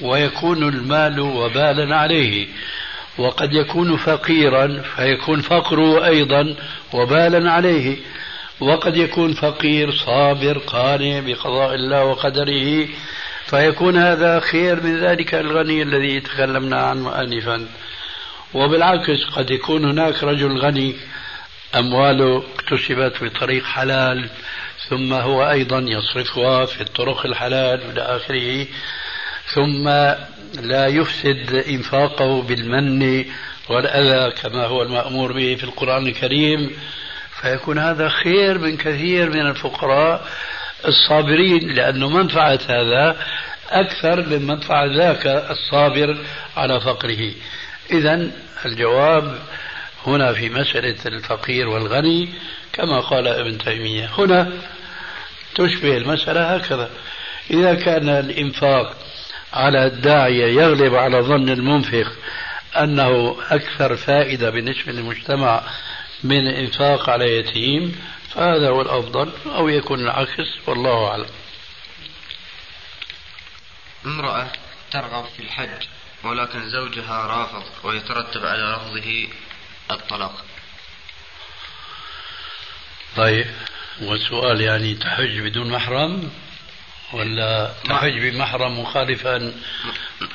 [0.00, 2.48] ويكون المال وبالا عليه
[3.18, 6.56] وقد يكون فقيرا فيكون فقره أيضا
[6.92, 7.96] وبالا عليه
[8.60, 12.88] وقد يكون فقير صابر قانع بقضاء الله وقدره
[13.46, 17.66] فيكون هذا خير من ذلك الغني الذي تكلمنا عنه آنفا.
[18.56, 20.96] وبالعكس قد يكون هناك رجل غني
[21.74, 24.28] أمواله اكتسبت بطريق حلال
[24.88, 28.66] ثم هو أيضا يصرفها في الطرق الحلال إلى آخره
[29.54, 29.88] ثم
[30.62, 33.24] لا يفسد إنفاقه بالمن
[33.68, 36.70] والأذى كما هو المأمور به في القرآن الكريم.
[37.40, 40.26] فيكون هذا خير من كثير من الفقراء
[40.88, 43.16] الصابرين لأن منفعة هذا
[43.70, 46.16] أكثر من منفعة ذاك الصابر
[46.56, 47.32] على فقره.
[47.90, 48.30] إذا
[48.64, 49.38] الجواب
[50.06, 52.28] هنا في مسألة الفقير والغني
[52.72, 54.10] كما قال ابن تيمية.
[54.18, 54.52] هنا
[55.54, 56.90] تشبه المسألة هكذا.
[57.50, 58.96] إذا كان الإنفاق
[59.52, 62.12] على الداعية يغلب على ظن المنفق
[62.76, 65.62] أنه أكثر فائدة بالنسبة للمجتمع
[66.24, 68.00] من إنفاق على يتيم
[68.34, 71.26] فهذا هو الأفضل أو يكون العكس والله أعلم.
[74.06, 74.46] امرأة
[74.90, 75.86] ترغب في الحج.
[76.28, 79.28] ولكن زوجها رافض ويترتب على رفضه
[79.90, 80.44] الطلاق.
[83.16, 83.46] طيب
[84.02, 86.30] والسؤال يعني تحج بدون محرم
[87.12, 89.52] ولا تحج بمحرم مخالفا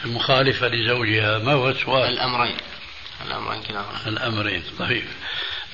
[0.06, 2.58] مخالفة لزوجها؟ ما هو السؤال؟ الأمرين.
[3.26, 4.08] الأمرين كلاهما.
[4.08, 4.64] الأمرين.
[4.80, 5.04] طيب.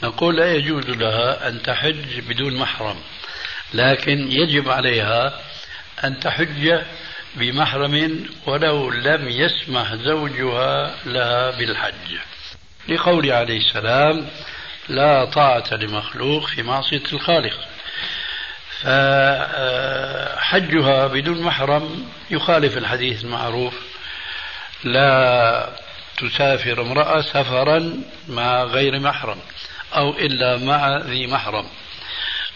[0.03, 2.99] نقول لا يجوز لها أن تحج بدون محرم
[3.73, 5.41] لكن يجب عليها
[6.03, 6.81] أن تحج
[7.39, 12.17] بمحرم ولو لم يسمح زوجها لها بالحج.
[12.89, 14.27] لقول عليه السلام
[14.89, 17.53] لا طاعة لمخلوق في معصية الخالق.
[18.81, 19.97] فحجها
[21.07, 23.73] بدون محرم يخالف الحديث المعروف.
[24.83, 25.69] لا
[26.17, 27.93] تسافر امرأة سفرا
[28.27, 29.37] مع غير محرم
[29.95, 31.65] أو إلا مع ذي محرم.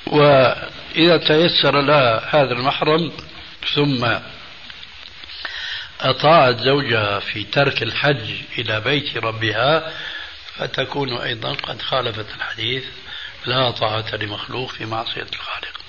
[0.08, 3.12] وإذا تيسر لها هذا المحرم
[3.76, 4.08] ثم
[6.02, 9.94] أطاعت زوجها في ترك الحج إلى بيت ربها
[10.56, 12.86] فتكون أيضا قد خالفت الحديث
[13.46, 15.82] لا طاعة لمخلوق في معصية الخالق.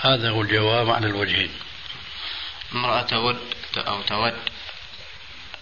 [0.00, 1.50] هذا هو الجواب على الوجهين.
[2.72, 3.38] امرأة تود
[3.76, 4.34] أو تود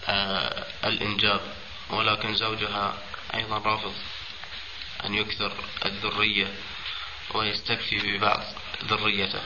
[0.07, 1.41] آه الإنجاب
[1.89, 2.97] ولكن زوجها
[3.33, 3.93] أيضا رافض
[5.05, 5.51] أن يكثر
[5.85, 6.47] الذرية
[7.33, 8.43] ويستكفي ببعض
[8.89, 9.41] ذريته.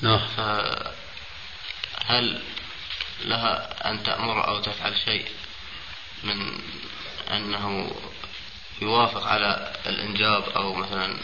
[0.00, 0.20] نعم.
[2.06, 2.42] فهل
[3.24, 5.24] لها أن تأمر أو تفعل شيء
[6.24, 6.58] من
[7.30, 7.90] أنه
[8.82, 11.16] يوافق على الإنجاب أو مثلا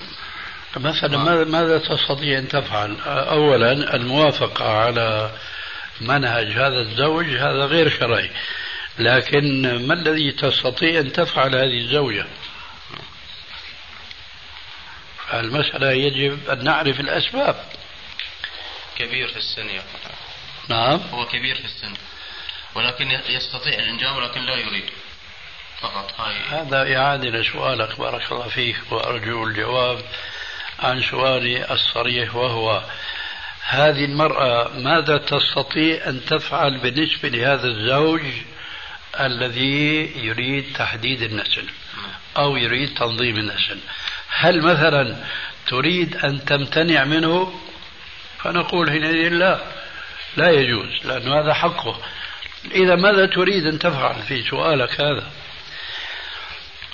[0.76, 5.30] مثلا ماذا- ماذا تستطيع أن تفعل؟ أولا الموافقة على
[6.00, 8.30] منهج هذا الزوج هذا غير شرعي
[8.98, 12.26] لكن ما الذي تستطيع أن تفعل هذه الزوجة؟
[15.34, 17.64] المسألة يجب أن نعرف الأسباب.
[18.98, 19.82] كبير في السن يا.
[20.68, 21.00] نعم.
[21.12, 21.92] هو كبير في السن.
[22.74, 24.90] ولكن يستطيع الإنجاب ولكن لا يريد.
[25.80, 26.20] فقط.
[26.20, 26.60] هاي.
[26.60, 28.76] هذا إعادة لسؤالك بارك الله فيك.
[28.90, 30.04] وأرجو الجواب
[30.78, 32.82] عن سؤالي الصريح وهو
[33.62, 38.22] هذه المرأة ماذا تستطيع أن تفعل بالنسبة لهذا الزوج
[39.20, 41.64] الذي يريد تحديد النسل
[42.36, 43.78] أو يريد تنظيم النسل؟
[44.28, 45.16] هل مثلا
[45.66, 47.60] تريد أن تمتنع منه؟
[48.38, 49.60] فنقول حينئذ لا
[50.36, 52.00] لا يجوز لأن هذا حقه.
[52.70, 55.30] إذا ماذا تريد أن تفعل في سؤالك هذا؟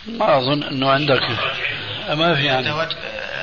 [0.07, 1.23] ما أظن أنه عندك
[2.09, 2.69] ما في يعني.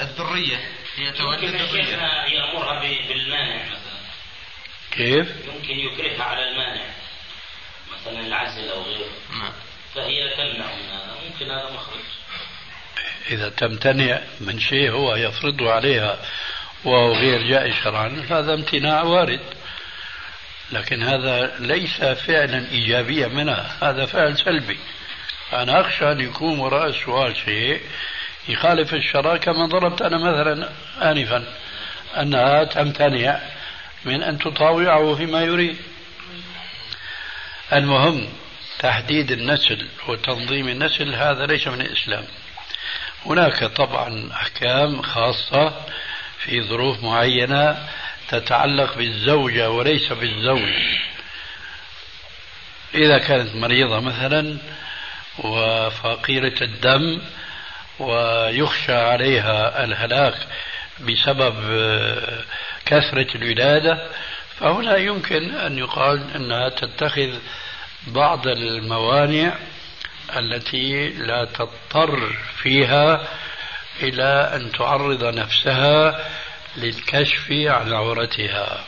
[0.02, 0.58] الذرية
[0.96, 1.98] هي تولد الذرية.
[2.28, 3.96] يأمرها بالمانع مثلا.
[4.92, 6.86] كيف؟ يمكن يكرهها على المانع
[7.94, 9.10] مثلا العزل أو غيره.
[9.40, 9.54] نعم.
[9.96, 12.04] فهي تمنع من هذا ممكن هذا مخرج.
[13.30, 16.20] إذا تمتنع من شيء هو يفرضه عليها
[16.86, 19.40] وهو غير جائز شرعا هذا امتناع وارد.
[20.72, 23.78] لكن هذا ليس فعلا إيجابيا منها.
[23.82, 24.80] هذا فعل سلبي.
[25.54, 27.82] أنا أخشى أن يكون وراء السؤال شيء
[28.50, 30.70] يخالف الشرع كما ضربت أنا مثلا
[31.12, 31.44] آنفا
[32.18, 33.40] أنها تمتنع
[34.06, 35.78] من أن تطاوعه فيما يريد.
[37.74, 38.28] المهم
[38.80, 42.24] تحديد النسل وتنظيم النسل هذا ليس من الإسلام.
[43.26, 45.74] هناك طبعا أحكام خاصة
[46.38, 47.88] في ظروف معينة
[48.30, 50.74] تتعلق بالزوجة وليس بالزوج.
[52.96, 54.58] إذا كانت مريضة مثلا
[55.40, 57.22] وفقيرة الدم
[58.00, 60.36] ويخشى عليها الهلاك
[61.00, 61.56] بسبب
[62.86, 64.08] كثرة الولادة
[64.60, 67.30] فهنا يمكن أن يقال أنها تتخذ
[68.08, 69.54] بعض الموانع
[70.38, 73.28] التي لا تضطر فيها
[74.04, 76.26] إلى أن تعرض نفسها
[76.78, 78.88] للكشف عن عورتها.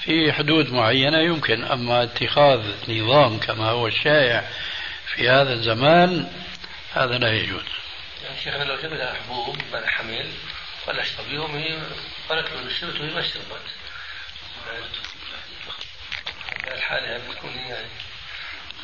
[0.00, 4.50] في حدود معينة يمكن أما اتخاذ نظام كما هو الشائع
[5.06, 6.32] في هذا الزمان
[6.94, 7.64] هذا لا يجوز.
[8.24, 10.32] يعني شيخنا لو جبنا حبوب بعد حمل
[11.56, 11.78] هي
[12.28, 13.62] قالت له شربت وهي ما شربت.
[16.74, 17.88] الحالة بتكون هي يعني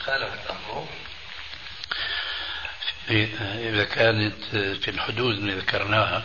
[0.04, 0.88] خالفت أمره.
[3.68, 6.24] إذا كانت في الحدود اللي ذكرناها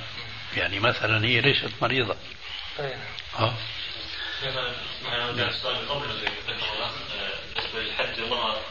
[0.57, 2.15] يعني مثلا هي ليست مريضة.
[2.79, 2.95] أي
[3.39, 3.53] أه؟
[5.03, 6.07] معنا السؤال من قبل
[6.47, 8.61] بالنسبة للحج المرأة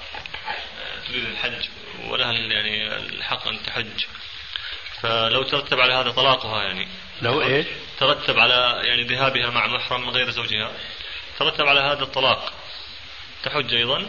[1.08, 1.68] تريد الحج
[2.08, 4.04] ولها يعني الحق أن تحج؟
[5.00, 6.88] فلو ترتب على هذا طلاقها يعني.
[7.22, 7.66] لو إيش؟
[8.00, 10.72] ترتب على يعني ذهابها مع محرم غير زوجها.
[11.38, 12.52] ترتب على هذا الطلاق.
[13.42, 14.06] تحج أيضا؟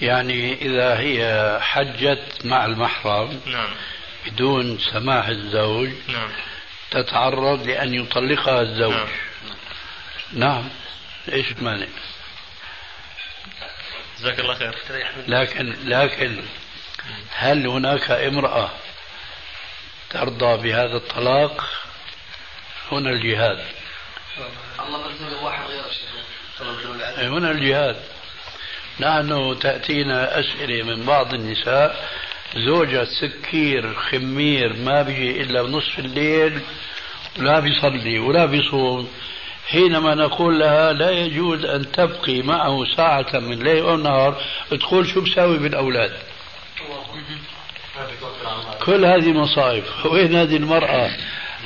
[0.00, 3.74] يعني إذا هي حجت مع المحرم نعم.
[4.30, 6.30] بدون سماح الزوج نعم.
[6.90, 8.92] تتعرض لأن يطلقها الزوج.
[8.92, 9.08] نعم.
[10.32, 10.68] نعم.
[11.32, 11.86] إيش المانع؟
[14.18, 14.74] جزاك الله خير.
[15.28, 16.42] لكن لكن
[17.30, 18.70] هل هناك امرأة
[20.10, 21.64] ترضى بهذا الطلاق؟
[22.92, 23.64] هنا الجهاد.
[24.80, 25.64] الله واحد
[26.60, 27.24] غير العدل.
[27.24, 27.96] هنا الجهاد.
[29.00, 32.08] نحن تأتينا أسئلة من بعض النساء
[32.56, 36.60] زوجها سكير خمير ما بيجي إلا بنصف الليل
[37.38, 39.08] ولا بيصلي ولا بيصوم.
[39.68, 45.20] حينما نقول لها لا يجوز أن تبقي معه ساعة من ليل أو نهار تقول شو
[45.20, 46.12] بساوي بالأولاد؟
[48.84, 49.84] كل هذه مصائب.
[50.04, 51.10] وين هذه المرأة؟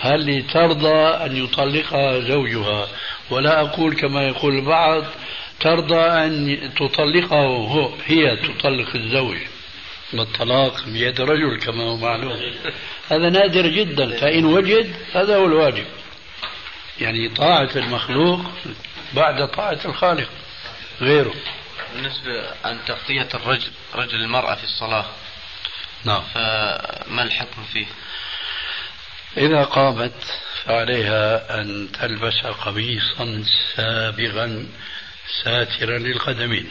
[0.01, 2.89] هل ترضى أن يطلقها زوجها؟
[3.31, 5.05] ولا أقول كما يقول البعض
[5.61, 9.37] ترضى أن تطلقه هو هي تطلق الزوج.
[10.15, 12.55] والطلاق بيد رجل كما هو معلوم.
[13.11, 15.87] هذا نادر جدا فإن وجد هذا هو الواجب.
[17.01, 18.41] يعني طاعة المخلوق
[19.13, 20.29] بعد طاعة الخالق
[21.01, 21.35] غيره.
[21.95, 25.07] بالنسبة عن تغطية الرجل رجل المرأة في الصلاة
[26.05, 26.23] نعم.
[26.35, 27.87] فما الحكم فيه؟
[29.37, 30.25] إذا قامت
[30.65, 33.45] فعليها أن تلبس قميصا
[33.77, 34.67] سابغا
[35.45, 36.71] ساترا للقدمين.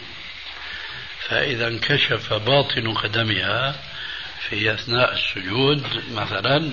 [1.28, 3.76] فإذا انكشف باطن قدمها
[4.50, 6.72] في أثناء السجود مثلا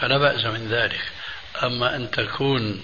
[0.00, 1.00] فلا بأس من ذلك.
[1.62, 2.82] أما أن تكون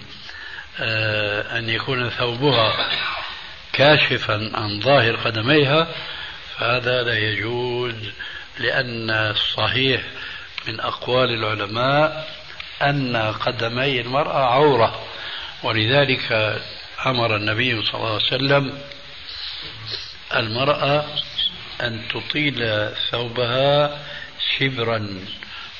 [0.79, 2.89] آه، أن يكون ثوبها
[3.73, 5.87] كاشفا عن ظاهر قدميها
[6.57, 7.95] فهذا لا يجوز
[8.59, 10.01] لأن الصحيح
[10.67, 12.27] من أقوال العلماء
[12.81, 15.05] أن قدمي المرأة عورة.
[15.63, 16.31] ولذلك
[17.05, 18.77] أمر النبي صلى الله عليه وسلم
[20.39, 21.05] المرأة
[21.81, 23.99] أن تطيل ثوبها
[24.57, 24.97] شبرا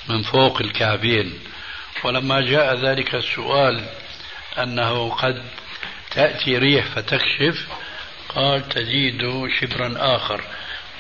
[0.10, 1.34] من فوق الكعبين.
[2.04, 3.86] ولما جاء ذلك السؤال
[4.58, 5.44] أنه قد
[6.12, 7.68] تأتي ريح فتكشف
[8.30, 9.22] قال تزيد
[9.60, 10.42] شبرا آخر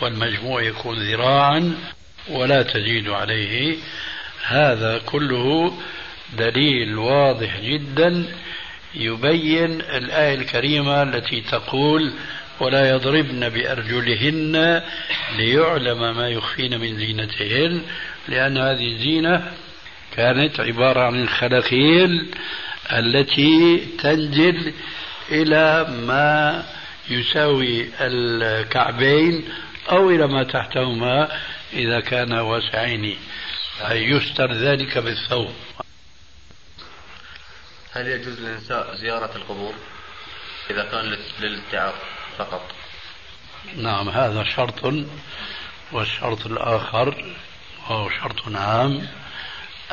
[0.01, 1.75] والمجموع يكون ذراعا
[2.29, 3.77] ولا تزيد عليه.
[4.47, 5.77] هذا كله
[6.37, 8.25] دليل واضح جدا
[8.95, 12.13] يبين الآية الكريمة التي تقول
[12.59, 14.81] ولا يضربن بأرجلهن
[15.37, 17.81] ليعلم ما يخفين من زينتهن
[18.27, 19.51] لأن هذه الزينة
[20.15, 22.35] كانت عبارة عن الخلاخيل
[22.91, 24.73] التي تنزل
[25.31, 26.63] إلى ما
[27.09, 29.49] يساوي الكعبين
[29.91, 31.39] أو إلى ما تحتهما
[31.73, 33.17] إذا كان واسعين
[33.81, 35.53] أي يستر ذلك بالثوب.
[37.91, 39.73] هل يجوز للنساء زيارة القبور
[40.69, 41.93] إذا كان للاتعاظ
[42.37, 42.61] فقط.
[43.75, 44.93] نعم هذا شرط
[45.91, 47.35] والشرط الآخر
[47.89, 49.07] وهو شرط عام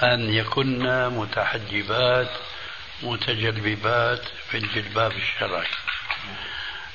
[0.02, 2.30] أن يكن متحجبات
[3.02, 5.66] متجلببات في الجلباب الشرعي.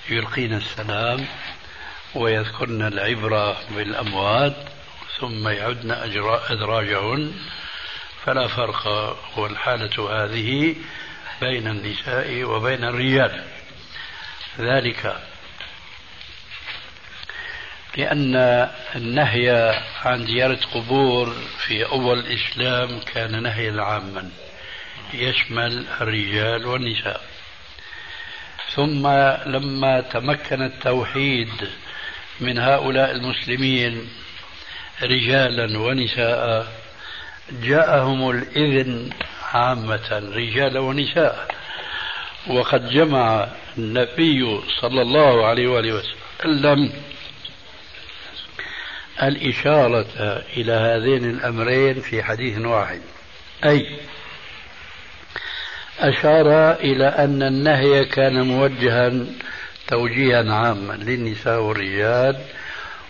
[0.09, 1.25] يلقين السلام
[2.15, 4.55] ويذكرن العبرة بالأموات
[5.19, 5.91] ثم يعدن
[6.49, 7.33] أدراجهن.
[8.25, 8.87] فلا فرق
[9.37, 10.75] والحالة هذه
[11.41, 13.43] بين النساء وبين الرجال.
[14.59, 15.27] ذلك
[17.97, 18.35] لأن
[18.95, 21.33] النهي عن زيارة قبور
[21.67, 24.29] في أول الإسلام كان نهيا عاما.
[25.13, 27.21] يشمل الرجال والنساء.
[28.75, 29.07] ثم
[29.45, 31.69] لما تمكن التوحيد
[32.39, 34.09] من هؤلاء المسلمين
[35.03, 36.67] رجالا ونساء
[37.51, 39.09] جاءهم الإذن
[39.53, 41.47] عامة رجال ونساء.
[42.47, 46.93] وقد جمع النبي صلى الله عليه وآله وسلم
[49.23, 53.01] الإشارة إلى هذين الأمرين في حديث واحد.
[53.65, 53.99] أي
[55.99, 59.11] أشار إلى أن النهي كان موجها
[59.87, 62.37] توجيها عاما للنساء والرجال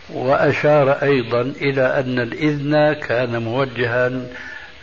[0.09, 4.11] وأشار أيضا إلى أن الإذن كان موجها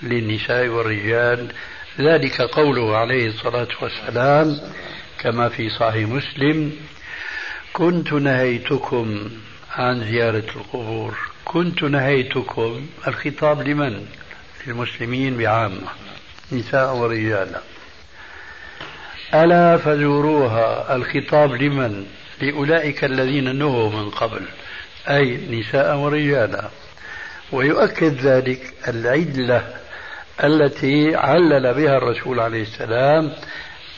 [0.03, 1.53] للنساء والرجال.
[2.01, 4.61] ذلك قوله عليه الصلاة والسلام
[5.19, 6.73] كما في صحيح مسلم
[7.73, 9.31] كنت نهيتكم
[9.77, 11.19] عن زيارة القبور.
[11.45, 12.87] كنت نهيتكم.
[13.07, 14.07] الخطاب لمن؟
[14.67, 15.89] للمسلمين بعامة.
[16.53, 17.61] نساء ورجالا.
[19.35, 20.97] ألا فزوروها.
[20.97, 22.07] الخطاب لمن؟
[22.41, 24.41] لأولئك الذين نهوا من قبل.
[25.09, 26.69] أي نساء ورجالا.
[27.53, 29.75] ويؤكد ذلك العدلة
[30.45, 33.33] التي علل بها الرسول عليه السلام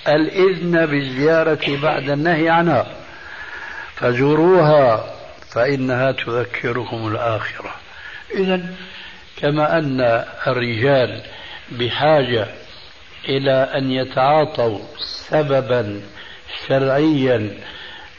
[0.09, 2.87] الإذن بالزيارة بعد النهي عنها.
[3.95, 5.14] فزوروها.
[5.55, 7.75] فإنها تذكركم الآخرة.
[8.35, 8.61] إذا
[9.37, 11.23] كما أن الرجال
[11.71, 12.47] بحاجة
[13.29, 14.79] إلى أن يتعاطوا
[15.29, 16.01] سببا
[16.69, 17.51] شرعيا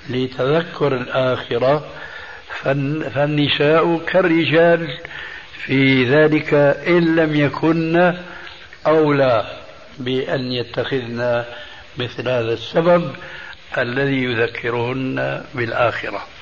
[0.10, 1.88] لتذكر الآخرة
[3.14, 4.98] فالنساء كالرجال
[5.66, 6.54] في ذلك
[6.88, 8.14] إن لم يكن
[8.88, 9.46] أولى
[9.98, 11.46] بأن يتخذن
[11.98, 13.16] مثل هذا السبب
[13.78, 16.35] الذي يذكرهن بالآخرة.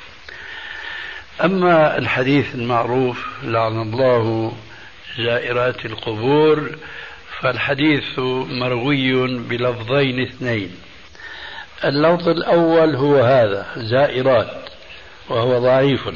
[1.41, 4.53] أما الحديث المعروف لعن الله
[5.17, 6.75] زائرات القبور
[7.39, 8.19] فالحديث
[8.49, 10.75] مروي بلفظين اثنين.
[11.85, 14.69] اللفظ الأول هو هذا زائرات
[15.29, 16.09] وهو ضعيف.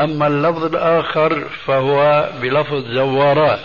[0.00, 3.60] أما اللفظ الآخر فهو بلفظ زوارات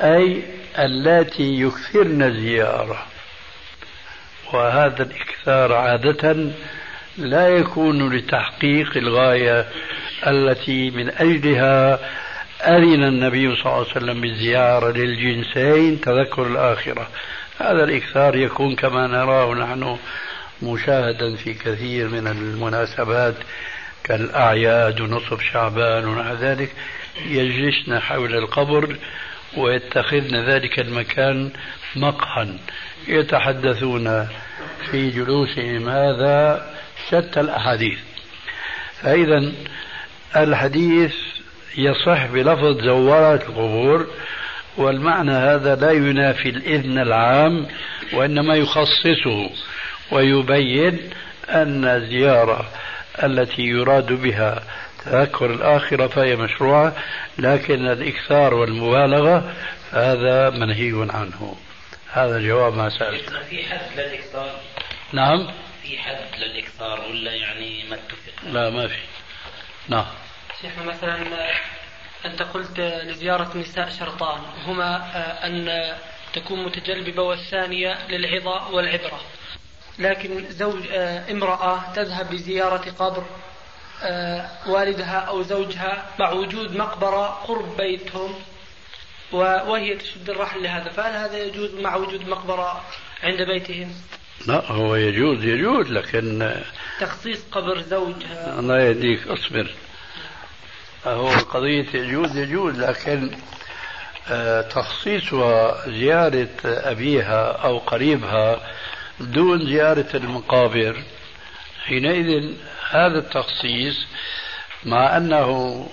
[0.00, 0.42] أي
[0.78, 3.06] اللاتي يكثرن الزيارة
[4.52, 6.50] وهذا الإكثار عادة
[7.18, 9.68] لا يكون لتحقيق الغاية
[10.26, 11.98] التي من أجلها
[12.60, 17.08] أذن النبي صلى الله عليه وسلم بالزيارة للجنسين تذكر الآخرة.
[17.58, 19.98] هذا الإكثار يكون كما نراه نحن
[20.62, 23.34] مشاهدا في كثير من المناسبات
[24.04, 26.70] كالأعياد ونصف شعبان ونحو ذلك.
[27.26, 28.96] يجلسن حول القبر
[29.56, 31.50] ويتخذن ذلك المكان
[31.96, 32.48] مقهى.
[33.08, 34.28] يتحدثون
[34.90, 35.88] في جلوسهم.
[35.88, 36.66] هذا
[37.08, 37.98] شتى الأحاديث.
[39.02, 39.52] فإذا
[40.36, 41.14] الحديث
[41.78, 44.06] يصح بلفظ زوارات القبور
[44.76, 47.66] والمعنى هذا لا ينافي الإذن العام
[48.12, 49.50] وإنما يخصصه
[50.12, 51.10] ويبين
[51.48, 52.70] أن الزيارة
[53.22, 54.62] التي يراد بها
[55.04, 56.92] تذكر الآخرة فهي مشروعة
[57.38, 59.52] لكن الإكثار والمبالغة
[59.92, 61.56] هذا منهي عنه.
[62.12, 63.30] هذا جواب ما سألت.
[63.50, 64.50] في حد للإكثار؟
[65.12, 65.46] نعم.
[65.88, 68.98] في حد للإكثار ولا يعني ما اتفق؟ لا ما في.
[69.88, 70.06] نعم.
[70.62, 71.50] شيخنا مثلا
[72.24, 74.96] أنت قلت لزيارة نساء شرطان هما
[75.46, 75.96] أن
[76.32, 79.20] تكون متجلببة والثانية للعظة والعبرة.
[79.98, 80.86] لكن زوج
[81.30, 83.24] امرأة تذهب لزيارة قبر
[84.66, 88.34] والدها أو زوجها مع وجود مقبرة قرب بيتهم
[89.32, 92.84] وهي تشد الرحل لهذا فهل هذا يجوز مع وجود مقبرة
[93.22, 93.94] عند بيتهم؟
[94.46, 96.52] لا هو يجوز يجوز لكن
[97.00, 98.58] تخصيص قبر زوجها.
[98.58, 99.70] الله يهديك اصبر.
[101.06, 103.30] هو قضية يجوز يجوز لكن
[104.30, 108.60] آه، تخصيصها زيارة أبيها أو قريبها
[109.20, 111.02] دون زيارة المقابر
[111.84, 112.52] حينئذ
[112.90, 114.06] هذا التخصيص
[114.84, 115.88] مع أنه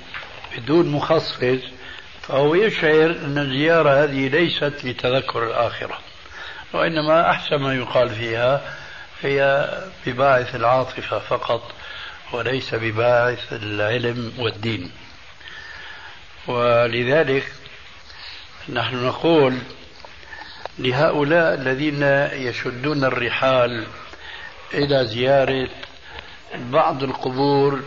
[0.58, 1.60] بدون مخصص
[2.22, 6.00] فهو يشعر أن الزيارة هذه ليست لتذكر الآخرة.
[6.74, 8.76] وإنما أحسن ما يقال فيها
[9.21, 9.69] هي
[10.05, 11.71] بباعث العاطفة فقط
[12.34, 14.91] وليس بباعث العلم والدين.
[16.47, 17.53] ولذلك
[18.69, 19.57] نحن نقول
[20.80, 22.03] لهؤلاء الذين
[22.47, 23.86] يشدون الرحال
[24.74, 25.69] إلى زيارة
[26.55, 27.82] بعض القبور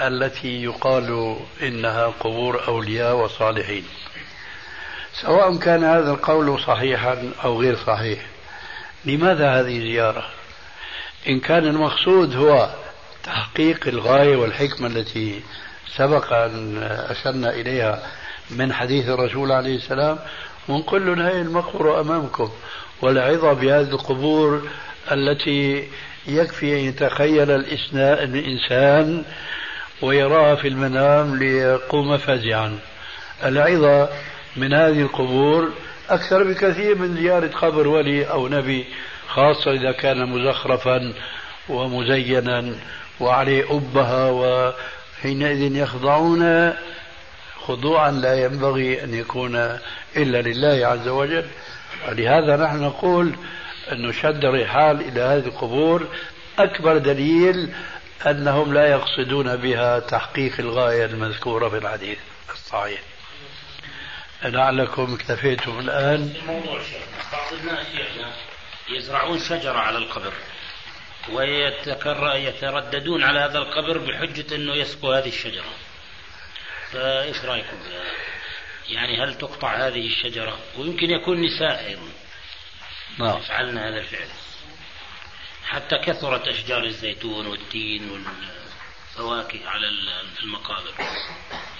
[0.00, 3.84] التي يقال إنها قبور أولياء وصالحين.
[5.14, 8.18] سواء كان هذا القول صحيحا أو غير صحيح
[9.04, 10.24] لماذا هذه الزيارة
[11.28, 12.70] إن كان المقصود هو
[13.24, 15.42] تحقيق الغاية والحكمة التي
[15.96, 18.02] سبق أن أشرنا إليها
[18.50, 20.18] من حديث الرسول عليه السلام
[20.68, 22.50] ونقول لهم هي المقبرة أمامكم
[23.02, 24.68] والعظة بهذه القبور
[25.12, 25.88] التي
[26.26, 27.50] يكفي أن يتخيل
[28.00, 29.24] الإنسان
[30.02, 32.78] ويراها في المنام ليقوم فزعا
[33.44, 34.08] العظة
[34.56, 35.72] من هذه القبور
[36.10, 38.86] أكثر بكثير من زيارة قبر ولي أو نبي
[39.28, 41.12] خاصة إذا كان مزخرفا
[41.68, 42.74] ومزينا
[43.20, 46.72] وعليه أبها وحينئذ يخضعون
[47.66, 49.56] خضوعا لا ينبغي أن يكون
[50.16, 51.44] إلا لله عز وجل.
[52.08, 53.32] ولهذا نحن نقول
[53.92, 56.06] أن شد الرحال إلى هذه القبور.
[56.58, 57.72] أكبر دليل
[58.26, 62.18] أنهم لا يقصدون بها تحقيق الغاية المذكورة في الحديث
[62.52, 63.11] الصحيح.
[64.44, 66.34] لعلكم اكتفيتم الآن.
[66.46, 66.82] موضوع
[67.32, 67.86] بعض الناس
[68.90, 70.32] يزرعون شجرة على القبر
[71.30, 75.64] ويترددون على هذا القبر بحجة أنه يسقوا هذه الشجرة.
[76.92, 77.76] فإيش رأيكم
[78.88, 82.12] يعني هل تقطع هذه الشجرة؟ ويمكن يكون نساء أيضا.
[83.18, 83.38] نعم.
[83.38, 84.28] يفعلن هذا الفعل.
[85.64, 89.86] حتى كثرت أشجار الزيتون والتين والفواكه على
[90.42, 90.94] المقابر.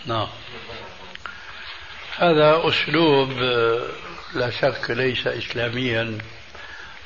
[0.07, 0.29] نعم.
[2.19, 3.31] هذا أسلوب
[4.35, 6.19] لا شك ليس إسلاميا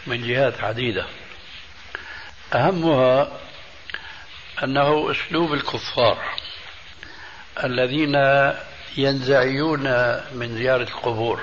[0.07, 1.07] من جهات عديدة.
[2.54, 3.28] أهمها
[4.64, 6.18] أنه أسلوب الكفار
[7.64, 8.14] الذين
[8.96, 9.82] ينزعجون
[10.32, 11.40] من زيارة القبور.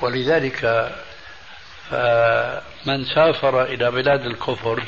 [0.00, 0.92] ولذلك
[2.86, 4.82] من سافر إلى بلاد الكفر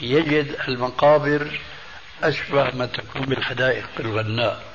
[0.00, 1.60] يجد المقابر
[2.22, 4.67] أشبه ما تكون بالحدائق الغناء.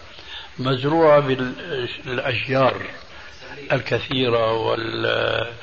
[0.60, 2.82] مزروعة بالأشجار
[3.72, 5.54] الكثيرة وال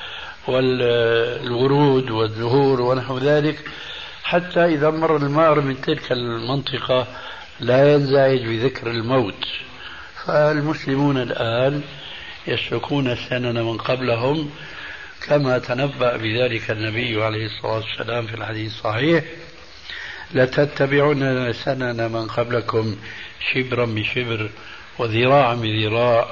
[0.47, 3.59] والورود والزهور ونحو ذلك
[4.23, 7.07] حتى إذا مر المار من تلك المنطقة
[7.59, 9.45] لا ينزعج بذكر الموت.
[10.25, 11.81] فالمسلمون الآن
[12.47, 14.49] يسلكون السنن من قبلهم
[15.27, 19.23] كما تنبأ بذلك النبي عليه الصلاة والسلام في الحديث الصحيح
[20.33, 22.95] لتتبعون سنن من قبلكم
[23.53, 24.49] شبرا بشبر
[24.99, 26.27] وذراعا بذراع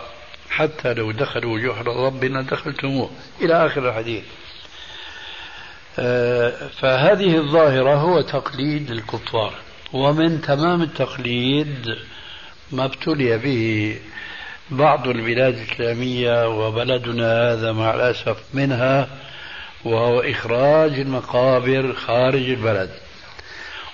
[0.50, 3.10] حتى لو دخلوا جحر ربنا دخلتموه.
[3.42, 4.24] إلى آخر الحديث.
[6.00, 9.54] آه، فهذه الظاهرة هو تقليد الكفار
[9.94, 11.98] ومن تمام التقليد
[12.72, 13.96] ما ابتلي به
[14.72, 19.08] بعض البلاد الإسلامية وبلدنا هذا مع الأسف منها
[19.86, 22.90] وهو إخراج المقابر خارج البلد.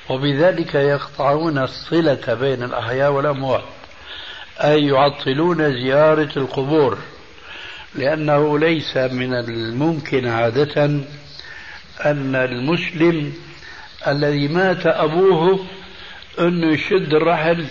[0.10, 3.64] وبذلك يقطعون الصلة بين الأحياء والأموات.
[4.64, 6.98] أي يعطلون زيارة القبور
[7.96, 10.84] لأنه ليس من الممكن عادة
[12.06, 13.34] أن المسلم
[14.08, 15.66] الذي مات أبوه
[16.40, 17.66] انه يشد الرحل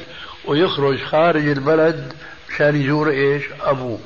[0.45, 2.13] ويخرج خارج البلد
[2.51, 3.99] مشان يزور إيش؟ أبوه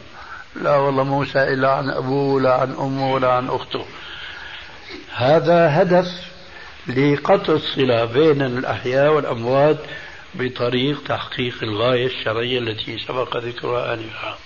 [0.63, 3.85] لا والله مو سائل لا عن أبوه ولا عن أمه ولا عن أخته
[5.17, 6.07] هذا هدف
[6.87, 9.79] لقطع الصلة بين الأحياء والأموات
[10.39, 14.39] بطريق تحقيق الغاية الشرعية التي سبق ذكرها انفا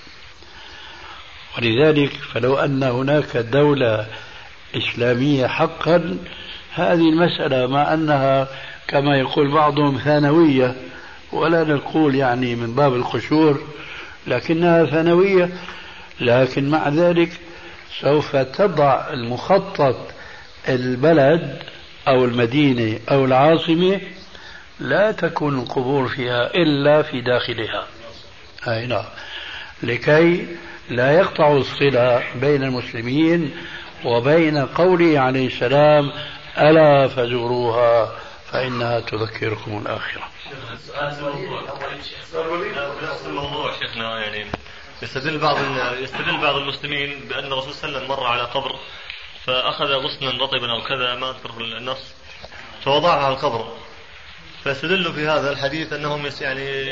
[1.59, 4.07] ولذلك فلو أن هناك دولة
[4.77, 6.19] إسلامية حقا
[6.75, 8.49] هذه المسألة مع أنها
[8.89, 10.77] كما يقول بعضهم ثانوية
[11.33, 13.61] ولا نقول يعني من باب القشور
[14.27, 15.49] لكنها ثانوية.
[16.21, 17.29] لكن مع ذلك
[18.01, 19.97] سوف تضع المخطط
[20.69, 21.63] البلد
[22.09, 24.01] أو المدينة أو العاصمة
[24.81, 27.87] لا تكون القبور فيها إلا في داخلها.
[28.69, 29.05] أي نعم.
[29.83, 30.57] لكي
[30.89, 33.57] لا يقطع الصلة بين المسلمين
[34.05, 36.13] وبين قوله عليه السلام
[36.59, 38.13] ألا فزوروها
[38.53, 40.29] فإنها تذكركم الآخرة.
[43.27, 44.47] الموضوع شيخنا يعني
[45.03, 45.57] يستدل بعض
[45.99, 48.77] يستدل بعض المسلمين بأن الرسول صلى الله عليه وسلم مر على قبر
[49.45, 52.15] فأخذ غصنا رطبا أو كذا ما أذكر النص
[52.85, 53.73] فوضعها على القبر.
[54.65, 56.91] فيستدل في هذا الحديث أنهم يعني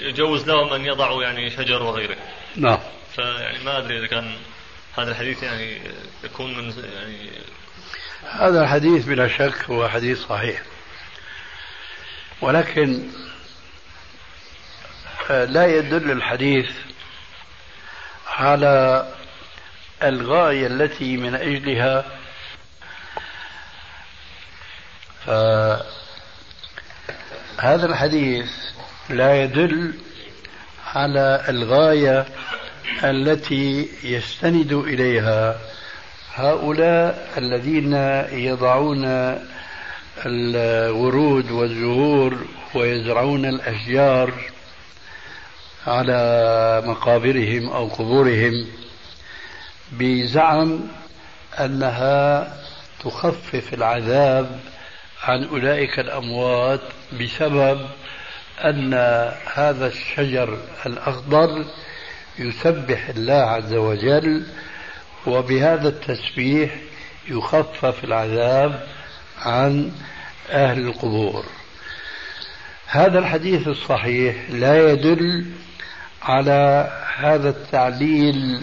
[0.00, 2.16] يجوز لهم أن يضعوا يعني شجر وغيره.
[2.56, 2.78] نعم.
[3.16, 4.34] فيعني ما أدري إذا كان
[4.98, 5.80] هذا الحديث يعني
[6.24, 7.30] يكون من يعني
[8.30, 10.62] هذا الحديث بلا شك هو حديث صحيح.
[12.40, 13.08] ولكن
[15.30, 16.70] لا يدل الحديث
[18.28, 19.06] على
[20.02, 22.04] الغاية التي من أجلها
[27.60, 28.50] فهذا الحديث
[29.10, 29.94] لا يدل
[30.94, 32.26] على الغاية
[33.04, 35.58] التي يستند إليها
[36.34, 37.92] هؤلاء الذين
[38.32, 39.04] يضعون
[40.26, 42.38] الورود والزهور
[42.74, 44.32] ويزرعون الأشجار
[45.86, 48.66] على مقابرهم أو قبورهم
[49.92, 50.80] بزعم
[51.60, 52.52] أنها
[53.04, 54.60] تخفف العذاب
[55.22, 56.80] عن أولئك الأموات
[57.12, 57.86] بسبب
[58.64, 58.94] أن
[59.54, 61.64] هذا الشجر الأخضر
[62.38, 64.46] يسبح الله عز وجل
[65.26, 66.76] وبهذا التسبيح
[67.28, 68.86] يخفف العذاب
[69.38, 69.92] عن
[70.50, 71.44] أهل القبور.
[72.86, 75.46] هذا الحديث الصحيح لا يدل
[76.22, 78.62] على هذا التعليل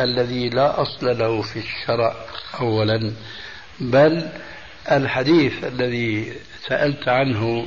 [0.00, 2.14] الذي لا أصل له في الشرع
[2.60, 3.12] اولا
[3.80, 4.28] بل
[4.90, 6.32] الحديث الذي
[6.68, 7.66] سألت عنه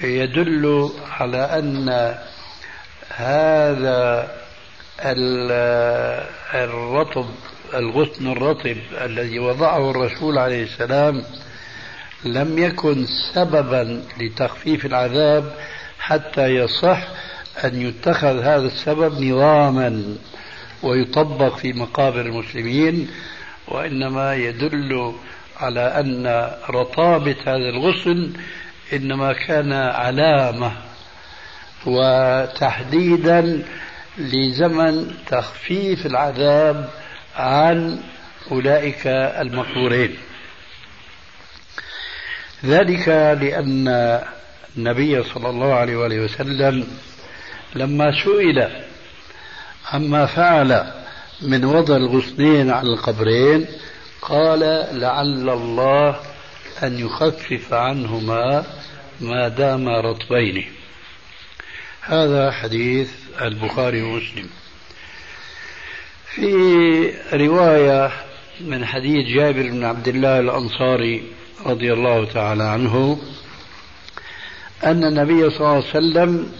[0.00, 2.14] يدل على أن
[3.08, 4.30] هذا
[6.54, 7.26] الرطب
[7.74, 11.24] الغصن الرطب الذي وضعه الرسول عليه السلام
[12.24, 15.52] لم يكن سببا لتخفيف العذاب
[15.98, 17.08] حتى يصح
[17.64, 20.16] أن يتخذ هذا السبب نظاما
[20.82, 23.10] ويطبق في مقابر المسلمين
[23.68, 25.14] وإنما يدل
[25.56, 28.32] على أن رطابة هذا الغصن
[28.92, 30.72] إنما كان علامة
[31.86, 33.62] وتحديدا
[34.18, 36.90] لزمن تخفيف العذاب
[37.36, 38.00] عن
[38.50, 40.16] أولئك المقبورين
[42.64, 43.08] ذلك
[43.40, 43.88] لأن
[44.76, 46.86] النبي صلى الله عليه وآله وسلم
[47.74, 48.68] لما سئل
[49.92, 50.92] عما فعل
[51.42, 53.66] من وضع الغصنين على القبرين
[54.22, 54.60] قال
[54.92, 56.20] لعل الله
[56.82, 58.64] أن يخفف عنهما
[59.20, 60.64] ما دام رطبين.
[62.00, 63.10] هذا حديث
[63.40, 64.48] البخاري ومسلم.
[66.34, 68.10] في رواية
[68.60, 71.22] من حديث جابر بن عبد الله الأنصاري
[71.66, 73.18] رضي الله تعالى عنه
[74.84, 76.52] أن النبي صلى الله عليه وسلم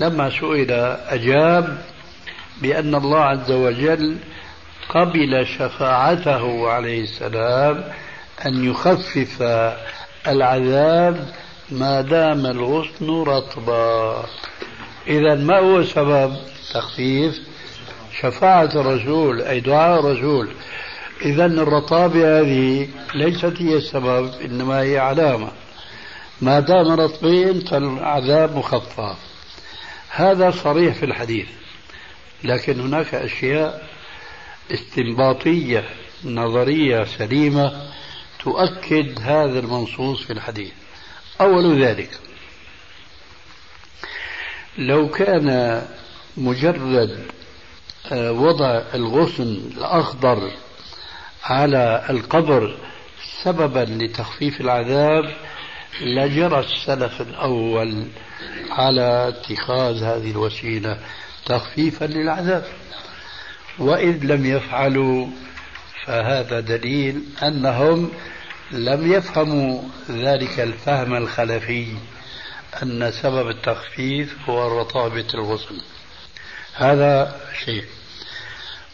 [0.00, 0.70] لما سئل
[1.08, 1.78] أجاب
[2.62, 4.16] بأن الله عز وجل
[4.88, 7.84] قبل شفاعته عليه السلام
[8.46, 9.42] أن يخفف
[10.26, 11.28] العذاب
[11.70, 14.24] ما دام الغصن رطبا.
[15.06, 16.36] إذا ما هو سبب
[16.74, 17.40] تخفيف؟
[18.20, 20.48] شفاعة الرسول أي دعاء الرسول.
[21.24, 25.48] إذا الرطابة هذه ليست هي السبب إنما هي علامة.
[26.40, 29.16] ما دام رطبين فالعذاب مخفف
[30.10, 31.46] هذا صريح في الحديث
[32.44, 33.88] لكن هناك أشياء
[34.70, 35.84] استنباطية
[36.24, 37.82] نظرية سليمة
[38.40, 40.72] تؤكد هذا المنصوص في الحديث.
[41.40, 42.10] أول ذلك
[44.78, 45.82] لو كان
[46.36, 47.26] مجرد
[48.12, 49.42] آه، وضع الغصن
[49.76, 50.50] الأخضر
[51.44, 52.76] على القبر
[53.42, 55.36] سببا لتخفيف العذاب
[56.00, 58.06] لجرى السلف الأول
[58.70, 60.98] على اتخاذ هذه الوسيلة
[61.46, 62.64] تخفيفا للعذاب.
[63.78, 65.26] وإذ لم يفعلوا
[66.04, 68.10] فهذا دليل أنهم
[68.72, 71.86] لم يفهموا ذلك الفهم الخلفي
[72.82, 75.80] أن سبب التخفيف هو رطابة الغسل
[76.74, 77.84] هذا شيء.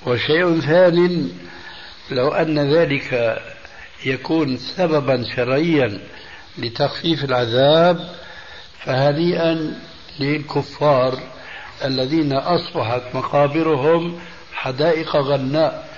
[0.07, 1.29] وشيء ثاني
[2.11, 3.41] لو أن ذلك
[4.07, 5.99] يكون سببا شرعيا
[6.59, 8.15] لتخفيف العذاب
[8.85, 9.81] فهنيئا
[10.21, 11.19] للكفار
[11.85, 14.21] الذين أصبحت مقابرهم
[14.63, 15.89] حدائق غناء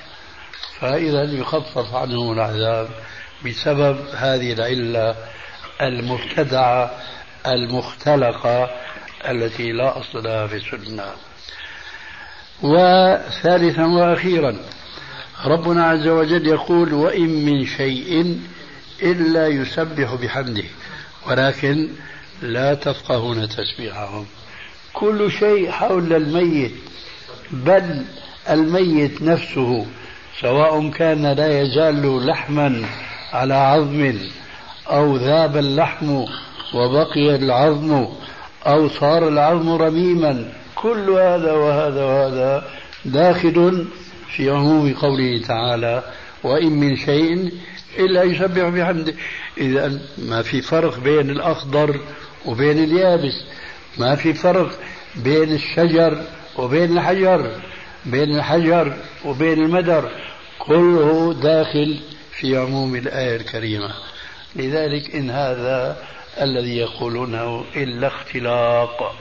[0.80, 2.88] فإذا يخفف عنهم العذاب
[3.46, 5.16] بسبب هذه العلة
[5.80, 6.90] المبتدعة
[7.46, 8.70] المختلقة
[9.28, 11.04] التي لا أصل لها في السنة.
[12.62, 14.56] وثالثا وأخيرا
[15.44, 18.40] ربنا عز وجل يقول وإن من شيء
[19.02, 20.64] إلا يسبح بحمده
[21.26, 21.88] ولكن
[22.42, 24.26] لا تفقهون تسبيحهم.
[24.92, 26.74] كل شيء حول الميت
[27.50, 28.04] بل
[28.50, 29.86] الميت نفسه
[30.40, 32.82] سواء كان لا يزال لحما
[33.32, 34.12] على عظم
[34.86, 36.24] أو ذاب اللحم
[36.74, 38.06] وبقي العظم
[38.66, 40.52] أو صار العظم رميما.
[40.74, 42.64] كل هذا وهذا وهذا
[43.04, 43.86] داخل
[44.36, 46.02] في عموم قوله تعالى
[46.42, 47.52] وإن من شيء
[47.98, 49.14] إلا يسبح بحمده.
[49.58, 52.00] إذا ما في فرق بين الأخضر
[52.46, 53.44] وبين اليابس
[53.98, 54.70] ما في فرق
[55.16, 56.22] بين الشجر
[56.58, 57.50] وبين الحجر.
[58.06, 60.10] بين الحجر وبين المدر.
[60.58, 62.00] كله داخل
[62.30, 63.94] في عموم الآية الكريمة.
[64.56, 65.96] لذلك إن هذا
[66.40, 69.14] الذي يقولونه إلا اختلاق.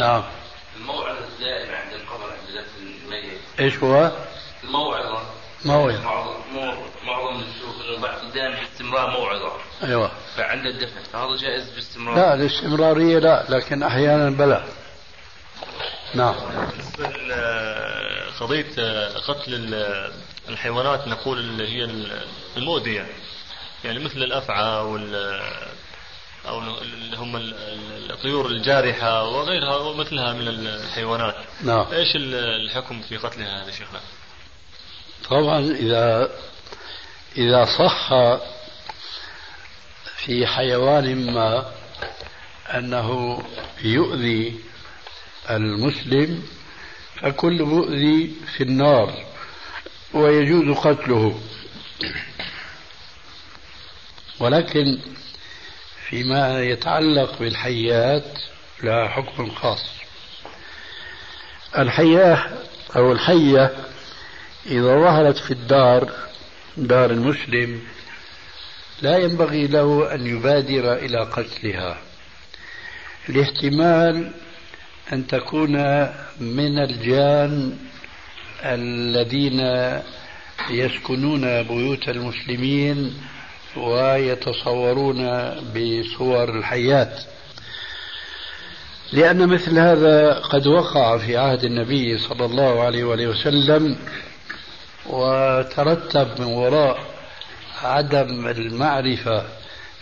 [0.00, 0.22] نعم.
[0.76, 2.64] الموعظة الدائمة عند القبر عند
[3.04, 3.38] الميت.
[3.60, 4.12] إيش هو؟
[4.64, 5.37] الموعظة.
[5.64, 6.02] موعظة
[7.06, 9.52] معظم الشيوخ إنه بعد دائما باستمرار موعظة.
[9.82, 10.10] أيوه.
[10.36, 14.64] فعند الدفن فهذا جائز باستمرار؟ لا الاستمرارية لا لكن أحيانا بلى
[16.14, 16.34] نعم.
[16.34, 18.66] بالنسبة لقضية
[19.28, 19.74] قتل
[20.48, 21.90] الحيوانات نقول اللي هي
[22.56, 23.06] المؤذية
[23.84, 24.04] يعني.
[24.04, 25.40] مثل الأفعى وال
[26.48, 27.36] أو اللي هم
[28.10, 31.34] الطيور الجارحة وغيرها ومثلها من الحيوانات.
[31.62, 31.86] نعم.
[31.92, 34.00] إيش الحكم في قتلها هذا شيخنا؟
[35.24, 36.30] طبعا إذا
[37.36, 38.08] إذا صح
[40.16, 41.72] في حيوان ما
[42.74, 43.42] أنه
[43.82, 44.60] يؤذي
[45.50, 46.42] المسلم
[47.16, 49.24] فكل مؤذي في النار
[50.14, 51.40] ويجوز قتله.
[54.40, 54.98] ولكن
[56.08, 58.38] فيما يتعلق بالحيات
[58.82, 59.84] لها حكم خاص.
[61.78, 62.50] الحياة
[62.96, 63.76] أو الحية
[64.68, 66.10] إذا ظهرت في الدار
[66.76, 67.80] دار المسلم
[69.02, 71.98] لا ينبغي له أن يبادر إلى قتلها.
[73.28, 74.30] لاحتمال
[75.12, 75.76] أن تكون
[76.40, 77.78] من الجان
[78.64, 79.60] الذين
[80.70, 83.14] يسكنون بيوت المسلمين
[83.76, 85.28] ويتصورون
[85.74, 87.20] بصور الحيات.
[89.12, 93.98] لأن مثل هذا قد وقع في عهد النبي صلى الله عليه وسلم
[95.10, 96.98] وترتب من وراء
[97.82, 99.44] عدم المعرفة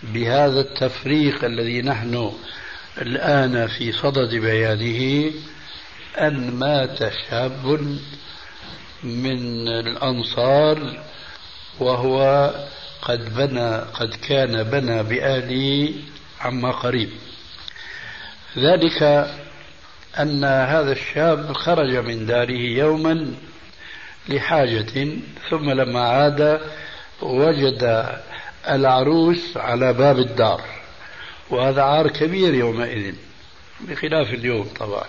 [0.03, 2.33] بهذا التفريق الذي نحن
[3.03, 5.33] الآن في صدد بيانه
[6.19, 7.97] أن مات شاب
[9.03, 10.99] من الأنصار
[11.79, 12.51] وهو
[13.03, 15.93] قد بنى قد كان بنى بأهله
[16.41, 17.11] عما قريب.
[18.59, 19.03] ذلك
[20.21, 23.35] أن هذا الشاب خرج من داره يوما
[24.29, 25.09] لحاجة
[25.51, 26.61] ثم لما عاد
[27.23, 28.13] وجد
[28.69, 30.61] العروس على باب الدار.
[31.51, 33.15] وهذا عار كبير يومئذ
[33.81, 35.05] بخلاف اليوم طبعا.